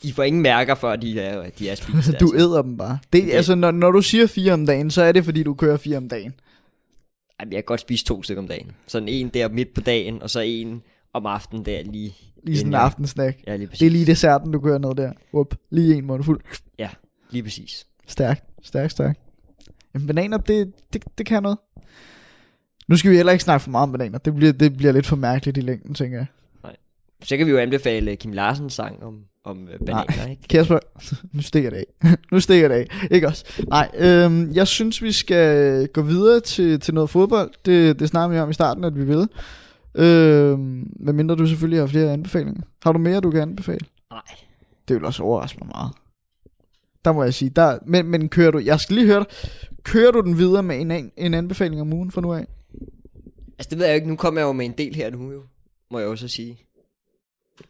[0.03, 1.89] de får ingen mærker før, de er, de er spist.
[2.19, 2.35] Du altså.
[2.35, 2.97] æder dem bare.
[3.13, 5.53] Det, Det- altså, når, når du siger fire om dagen, så er det, fordi du
[5.53, 6.33] kører fire om dagen.
[7.39, 8.71] Ej, men jeg kan godt spise to stykker om dagen.
[8.87, 10.81] Sådan en der midt på dagen, og så en
[11.13, 12.15] om aftenen der lige.
[12.43, 13.37] Lige sådan en aftensnack.
[13.47, 13.79] Ja, lige præcis.
[13.79, 15.11] Det er lige desserten, du kører ned der.
[15.33, 15.55] Up.
[15.69, 16.41] Lige en måned fuld.
[16.79, 16.89] Ja,
[17.29, 17.87] lige præcis.
[18.07, 19.19] Stærkt, stærkt, stærkt.
[19.93, 21.57] Jamen, bananer, det, det, det kan noget.
[22.87, 24.17] Nu skal vi heller ikke snakke for meget om bananer.
[24.17, 26.25] Det bliver, det bliver lidt for mærkeligt i længden, tænker jeg.
[27.23, 30.41] Så kan vi jo anbefale Kim Larsens sang om, om øh, bananer, ikke?
[30.49, 30.79] Kasper,
[31.33, 32.17] nu stikker det af.
[32.31, 33.07] nu stikker det af.
[33.11, 33.63] Ikke også?
[33.67, 37.51] Nej, øhm, jeg synes, vi skal gå videre til, til noget fodbold.
[37.65, 39.27] Det, det snakker vi om i starten, at vi vil.
[39.95, 42.61] Øhm, hvad mindre du selvfølgelig har flere anbefalinger.
[42.83, 43.85] Har du mere, du kan anbefale?
[44.11, 44.21] Nej.
[44.87, 45.91] Det vil også overraske mig meget.
[47.05, 49.27] Der må jeg sige, der, men, men kører du, jeg skal lige høre dig,
[49.83, 52.45] kører du den videre med en, en anbefaling om ugen fra nu af?
[53.57, 55.43] Altså det ved jeg ikke, nu kommer jeg jo med en del her nu jo,
[55.91, 56.59] må jeg også sige.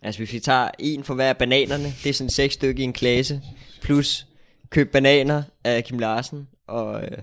[0.02, 2.84] Altså hvis vi tager en for hver af bananerne, det er sådan seks stykker i
[2.84, 3.42] en klasse,
[3.82, 4.28] plus
[4.70, 7.04] køb bananer af Kim Larsen, og...
[7.04, 7.18] Øh,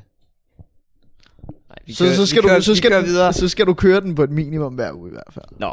[1.91, 3.33] vi Så, kører- så, vi skal kører- du, så, vi skal kører du, videre.
[3.33, 5.45] så skal du køre den på et minimum hver uge i hvert fald.
[5.59, 5.73] Nå,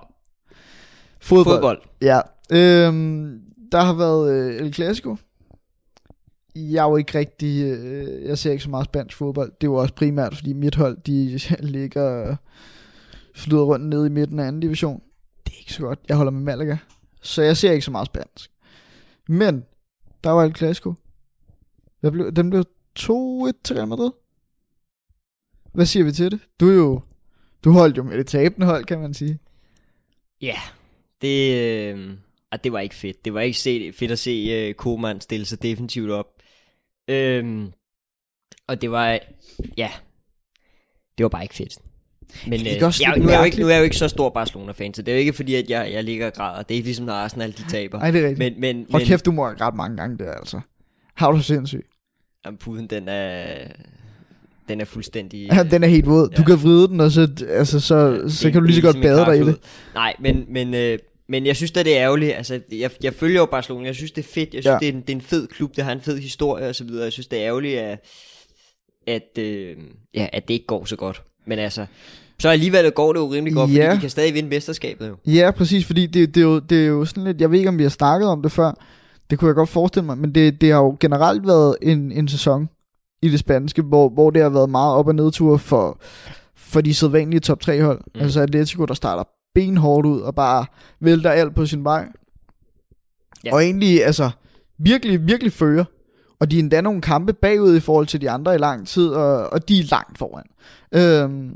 [1.21, 1.55] Fodbold.
[1.55, 1.81] Fodbold.
[2.01, 2.19] Ja.
[2.51, 3.41] Øhm,
[3.71, 5.15] der har været øh, El Clasico.
[6.55, 7.63] Jeg er jo ikke rigtig...
[7.65, 9.51] Øh, jeg ser ikke så meget spansk fodbold.
[9.61, 12.35] Det er jo også primært, fordi mit hold, de ligger
[13.35, 15.01] flyder rundt nede i midten af anden division.
[15.45, 15.99] Det er ikke så godt.
[16.09, 16.77] Jeg holder med Malaga.
[17.21, 18.51] Så jeg ser ikke så meget spansk.
[19.29, 19.63] Men,
[20.23, 20.93] der var El Clasico.
[21.99, 22.63] Hvad blev, den blev
[22.99, 23.03] 2-1
[23.63, 24.11] til Real Madrid.
[25.77, 26.39] Hvad siger vi til det?
[26.59, 27.01] Du jo,
[27.63, 29.39] Du holdt jo med det tabende hold, kan man sige.
[30.41, 30.55] Ja,
[31.21, 32.09] det, øh,
[32.51, 33.25] ah, det var ikke fedt.
[33.25, 36.25] Det var ikke se, fedt at se øh, Koeman stille sig defensivt op.
[37.07, 37.71] Øhm,
[38.67, 39.19] og det var,
[39.77, 39.89] ja,
[41.17, 41.77] det var bare ikke fedt.
[42.47, 42.79] Men øh, jeg,
[43.17, 45.11] nu, er jeg jo ikke, nu er jeg jo ikke så stor Barcelona-fan, så det
[45.11, 46.63] er jo ikke fordi, at jeg, jeg ligger og græder.
[46.63, 47.99] Det er ikke ligesom, når Arsenal de taber.
[47.99, 48.39] Nej, det er rigtigt.
[48.39, 50.61] Men, men, Hold men, kæft, du må have ret mange gange der, altså.
[51.15, 51.87] Har du sindssygt.
[52.45, 53.67] Jamen, puden, den er,
[54.69, 55.49] den er fuldstændig...
[55.53, 56.29] Ja, den er helt våd.
[56.29, 56.43] Du ja.
[56.45, 59.15] kan vride den, og så, altså, så, så Det- kan du lige så godt ligesom
[59.25, 59.57] bade dig i det.
[59.93, 60.99] Nej, men, men, øh,
[61.29, 62.33] men jeg synes da, det er ærgerligt.
[62.33, 63.85] Altså, jeg, jeg følger jo Barcelona.
[63.85, 64.53] Jeg synes, det er fedt.
[64.53, 64.77] Jeg synes, Ja.
[64.79, 65.75] det, er en, det er en fed klub.
[65.75, 67.03] Det har en fed historie og så videre.
[67.03, 67.99] Jeg synes, det er ærgerligt, at,
[69.07, 69.75] at, øh,
[70.13, 71.21] ja, at det ikke går så godt.
[71.47, 71.85] Men altså,
[72.39, 73.85] så alligevel går det jo rimelig godt, Ja.
[73.87, 75.15] fordi de kan stadig vinde mesterskabet jo.
[75.33, 77.69] Ja, præcis, fordi det, det, er jo, det er jo sådan lidt, jeg ved ikke,
[77.69, 78.71] om vi har snakket om det før,
[79.29, 82.27] det kunne jeg godt forestille mig, men det, det har jo generelt været en, en
[82.27, 82.69] sæson
[83.21, 85.99] i det spanske, hvor, hvor det har været meget op- og nedtur for,
[86.55, 88.01] for de sædvanlige top 3 hold.
[88.15, 88.21] Mm.
[88.21, 89.23] Altså Atletico, der starter
[89.55, 90.65] benhårdt ud og bare
[90.99, 92.07] vælter alt på sin vej.
[93.45, 93.53] Ja.
[93.53, 94.29] Og egentlig, altså,
[94.79, 95.83] virkelig, virkelig fører.
[96.39, 99.07] Og de er endda nogle kampe bagud i forhold til de andre i lang tid,
[99.09, 100.43] og, og de er langt foran.
[100.91, 101.55] Øhm,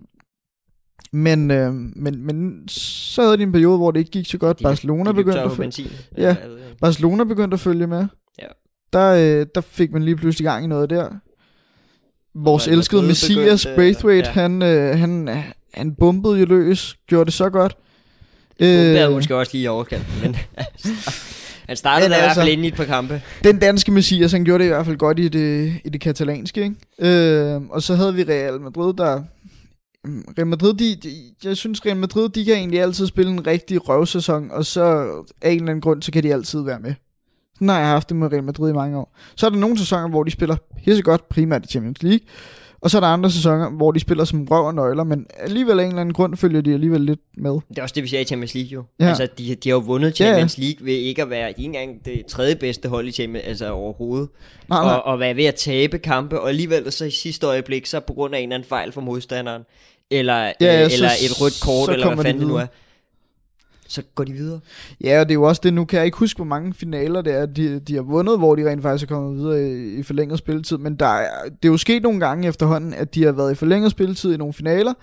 [1.13, 4.59] men, øh, men, men så havde de en periode, hvor det ikke gik så godt.
[4.59, 5.61] De- Barcelona de begyndte at følge.
[5.61, 5.87] benzin.
[6.17, 6.35] Ja.
[6.81, 8.05] Barcelona begyndte at følge med.
[8.39, 8.47] Ja.
[8.93, 11.09] Der, øh, der fik man lige pludselig gang i noget der.
[12.35, 14.33] Vores elskede Messias begyndte, Braithwaite, ja.
[14.33, 16.95] han, øh, han, han bumpede jo løs.
[17.07, 17.75] Gjorde det så godt.
[18.59, 20.35] Øh, det er Øh, måske også lige i overkant, men
[21.67, 23.21] han startede Men da i hvert altså- fald inde i et par kampe.
[23.43, 26.63] den danske Messias, han gjorde det i hvert fald godt i det, i det katalanske.
[26.99, 27.53] Ikke?
[27.55, 29.21] Øh, og så havde vi Real Madrid, der...
[30.05, 31.09] Mm, Real Madrid, de, de,
[31.43, 34.83] jeg synes Real Madrid, de kan egentlig altid spille en rigtig røvsæson, og så
[35.41, 36.93] af en eller anden grund, så kan de altid være med.
[37.61, 39.15] Sådan har jeg haft det med Real Madrid i mange år.
[39.35, 40.55] Så er der nogle sæsoner, hvor de spiller
[40.85, 42.19] pisse godt, primært i Champions League,
[42.81, 45.79] og så er der andre sæsoner, hvor de spiller som røv og nøgler, men alligevel
[45.79, 47.51] af en eller anden grund følger de alligevel lidt med.
[47.51, 48.83] Det er også det, vi ser i Champions League jo.
[48.99, 49.03] Ja.
[49.03, 49.09] Ja.
[49.09, 50.31] Altså, de, de har jo vundet Ja, ja.
[50.31, 53.69] Champions League ved ikke at være, ikke engang det tredje bedste hold i Champions, altså
[53.71, 54.29] overhovedet.
[54.69, 54.93] Nej, nej.
[54.93, 58.13] Og, og være ved at tabe kampe, og alligevel så i sidste øjeblik, så på
[58.13, 59.61] grund af en eller anden fejl fra modstanderen,
[60.11, 62.39] eller, Ja, ja, ja, øh, så- eller et rødt kort, så eller hvad de fanden
[62.41, 62.65] det nu er,
[63.91, 64.59] så går de videre.
[65.03, 67.21] Ja, og det er jo også det, nu kan jeg ikke huske, hvor mange finaler
[67.21, 70.03] det er, de, de har vundet, hvor de rent faktisk er kommet videre i, i
[70.03, 73.31] forlænget spilletid, men der er, det er jo sket nogle gange efterhånden, at de har
[73.31, 74.93] været i forlænget spilletid i nogle finaler,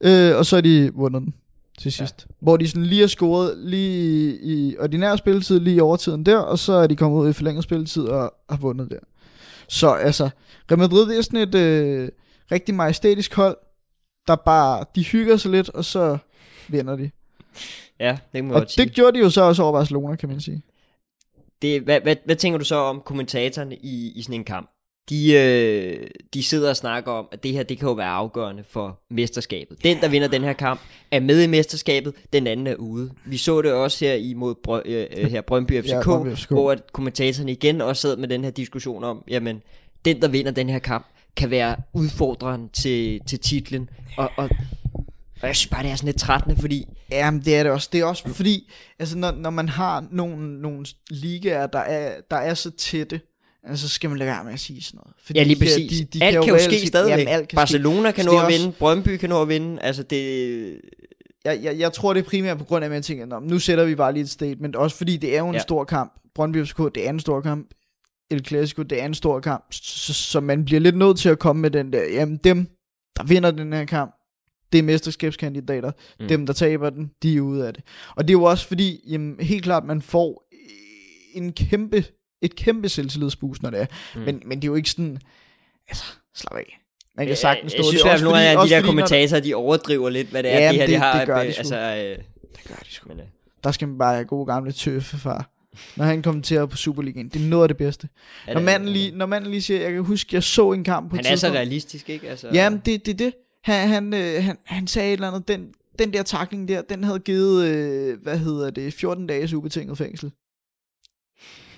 [0.00, 1.34] øh, og så har de vundet den
[1.78, 2.26] til sidst.
[2.28, 2.34] Ja.
[2.40, 6.38] Hvor de sådan lige har scoret lige i, i ordinær spilletid, lige i overtiden der,
[6.38, 8.98] og så er de kommet ud i forlænget spilletid og har vundet der.
[9.68, 10.30] Så altså,
[10.70, 12.08] Real Madrid det er sådan et øh,
[12.52, 13.56] rigtig majestætisk hold,
[14.26, 16.18] der bare, de hygger sig lidt, og så
[16.68, 17.10] vinder de.
[18.00, 18.84] Ja, det man Og godt sige.
[18.84, 20.62] det gjorde de jo så også over Barcelona, kan man sige.
[21.62, 24.70] Det, hvad, hvad, hvad tænker du så om kommentatorerne i, i sådan en kamp?
[25.10, 28.64] De, øh, de sidder og snakker om, at det her det kan jo være afgørende
[28.68, 29.84] for mesterskabet.
[29.84, 30.80] Den, der vinder den her kamp,
[31.10, 33.10] er med i mesterskabet, den anden er ude.
[33.26, 36.50] Vi så det også her imod Brø, øh, øh, her Brøndby FCK, Ja, Brøndby FCK.
[36.50, 39.62] hvor at kommentatorerne igen også sad med den her diskussion om, jamen,
[40.04, 43.88] den, der vinder den her kamp, kan være udfordreren til, til titlen.
[44.16, 44.48] Og, og,
[45.42, 47.88] og jeg synes bare, det er sådan lidt trættende, fordi Jamen, det er det også.
[47.92, 52.36] Det er også fordi, altså, når, når man har nogle, nogle ligaer, der er, der
[52.36, 53.20] er så tætte,
[53.68, 55.14] altså, så skal man lade være med at sige sådan noget.
[55.24, 55.98] Fordi ja, lige de kan- præcis.
[56.08, 57.12] De, de alt kan jo reelt ske set- stadigvæk.
[57.18, 58.16] Jamen, alt kan Barcelona ske.
[58.16, 59.82] kan nå at også- vinde, Brøndby kan nå at vinde.
[59.82, 60.80] Altså, det...
[61.44, 63.58] Jeg, jeg, jeg tror, det er primært på grund af, at jeg tænker, "Nå, nu
[63.58, 64.76] sætter vi bare lige et statement.
[64.76, 65.58] Også fordi det er jo en Ja.
[65.58, 65.62] ja.
[65.62, 66.12] stor kamp.
[66.34, 67.68] Brøndby FCK, det er en stor kamp.
[68.30, 69.64] El Clasico, det er en stor kamp.
[69.72, 72.66] Så, så man bliver lidt nødt til at komme med den der, jamen dem,
[73.16, 74.14] der vinder den her kamp,
[74.72, 75.92] det er mesterskabskandidater.
[76.20, 76.28] Mm.
[76.28, 77.82] Dem, der taber den, de er ude af det.
[78.16, 80.48] Og det er jo også fordi, jamen, helt klart, man får
[81.34, 82.04] en kæmpe,
[82.42, 83.86] et kæmpe selvtillidsboost, når det er.
[84.14, 84.20] Mm.
[84.20, 85.18] Men, men det er jo ikke sådan,
[85.88, 86.04] altså,
[86.36, 86.80] slap af.
[87.16, 88.78] Man kan Jeg, sagtens stå jeg synes det er hvert fald, nogle af de der
[88.80, 91.18] fordi, kommentatorer, de overdriver lidt, hvad det er, Ja, det her, det- det har.
[91.18, 91.58] det gør de sgu.
[91.58, 92.18] altså, øh,
[92.56, 93.08] Det gør de sgu.
[93.08, 93.24] men, øh,
[93.64, 95.50] Der skal man bare have gode gamle tøffe far.
[95.96, 97.28] Når han kommenterer på Superligaen.
[97.28, 98.08] Det er noget af det bedste.
[98.48, 101.10] Ja, når, manden lige, når manden lige siger, jeg kan huske, jeg så en kamp
[101.10, 102.28] på han er så realistisk, ikke?
[102.28, 103.32] Altså, Jamen, det det, det.
[103.64, 107.04] Han, han, øh, han, han sagde et eller andet, den, den der takling der, den
[107.04, 110.32] havde givet, øh, hvad hedder det, 14 dages ubetinget fængsel.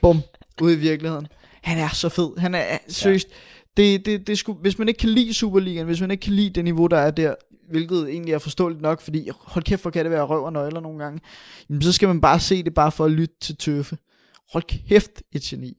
[0.01, 0.21] Bum,
[0.63, 1.27] ude i virkeligheden.
[1.63, 2.39] Han er så fed.
[2.39, 3.29] Han er seriøst.
[3.77, 6.51] Det, det, det skulle, hvis man ikke kan lide Superligaen, hvis man ikke kan lide
[6.51, 7.35] det niveau, der er der,
[7.71, 10.81] hvilket egentlig er forståeligt nok, fordi hold kæft, hvor kan det være røv og nøgler
[10.81, 11.21] nogle gange,
[11.69, 13.99] jamen, så skal man bare se det bare for at lytte til tøffe.
[14.53, 15.77] Hold kæft, et geni.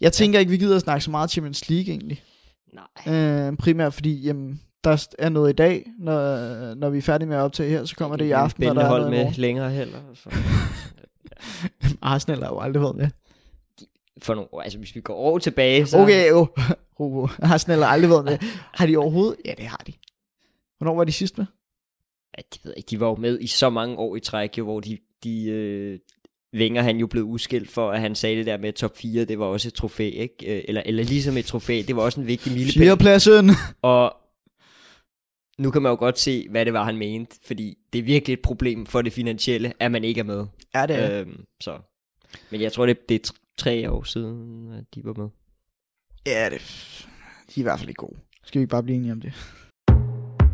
[0.00, 2.22] Jeg tænker ikke, vi gider at snakke så meget Champions League egentlig.
[2.72, 3.14] Nej.
[3.14, 7.36] Øh, primært fordi, jamen, der er noget i dag, når, når vi er færdige med
[7.36, 9.24] at optage her, så kommer det i aften, og der Spændende er hold i med
[9.24, 9.34] morgen.
[9.40, 9.98] længere heller.
[10.14, 10.30] Så.
[12.02, 13.08] Arsenal har jo aldrig været med.
[14.22, 15.98] For nogle, altså, hvis vi går år tilbage, så...
[15.98, 16.46] Okay, jo.
[17.00, 17.28] Robo.
[17.42, 18.38] Arsenal har aldrig været med.
[18.74, 19.36] Har de overhovedet?
[19.44, 19.92] Ja, det har de.
[20.78, 21.46] Hvornår var de sidst med?
[22.38, 24.64] Ja, de, ved ikke, de var jo med i så mange år i træk, jo,
[24.64, 25.98] hvor de, de øh,
[26.56, 29.38] Wenger han jo blev udskilt for, at han sagde det der med top 4, det
[29.38, 30.56] var også et trofæ, ikke?
[30.56, 32.82] Øh, Eller, eller ligesom et trofæ, det var også en vigtig milepæl.
[32.82, 33.50] Fjerdepladsen!
[33.82, 34.16] Og
[35.58, 38.32] nu kan man jo godt se, hvad det var, han mente, fordi det er virkelig
[38.32, 40.46] et problem for det finansielle, at man ikke er med.
[40.74, 41.20] Ja, det er.
[41.20, 41.78] Øhm, så.
[42.50, 45.28] Men jeg tror, det, det er tr- tre år siden, at de var med.
[46.26, 46.60] Ja, det,
[47.54, 48.16] de er i hvert fald ikke gode.
[48.44, 49.32] Skal vi ikke bare blive enige om det?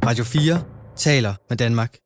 [0.07, 0.65] Radio 4
[0.97, 1.97] taler med Danmark.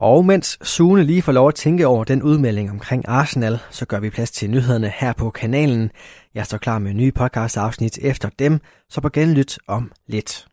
[0.00, 4.00] Og mens Sune lige får lov at tænke over den udmelding omkring Arsenal, så gør
[4.00, 5.90] vi plads til nyhederne her på kanalen.
[6.34, 10.47] Jeg står klar med nye podcast afsnit efter dem, så på genlyt om lidt.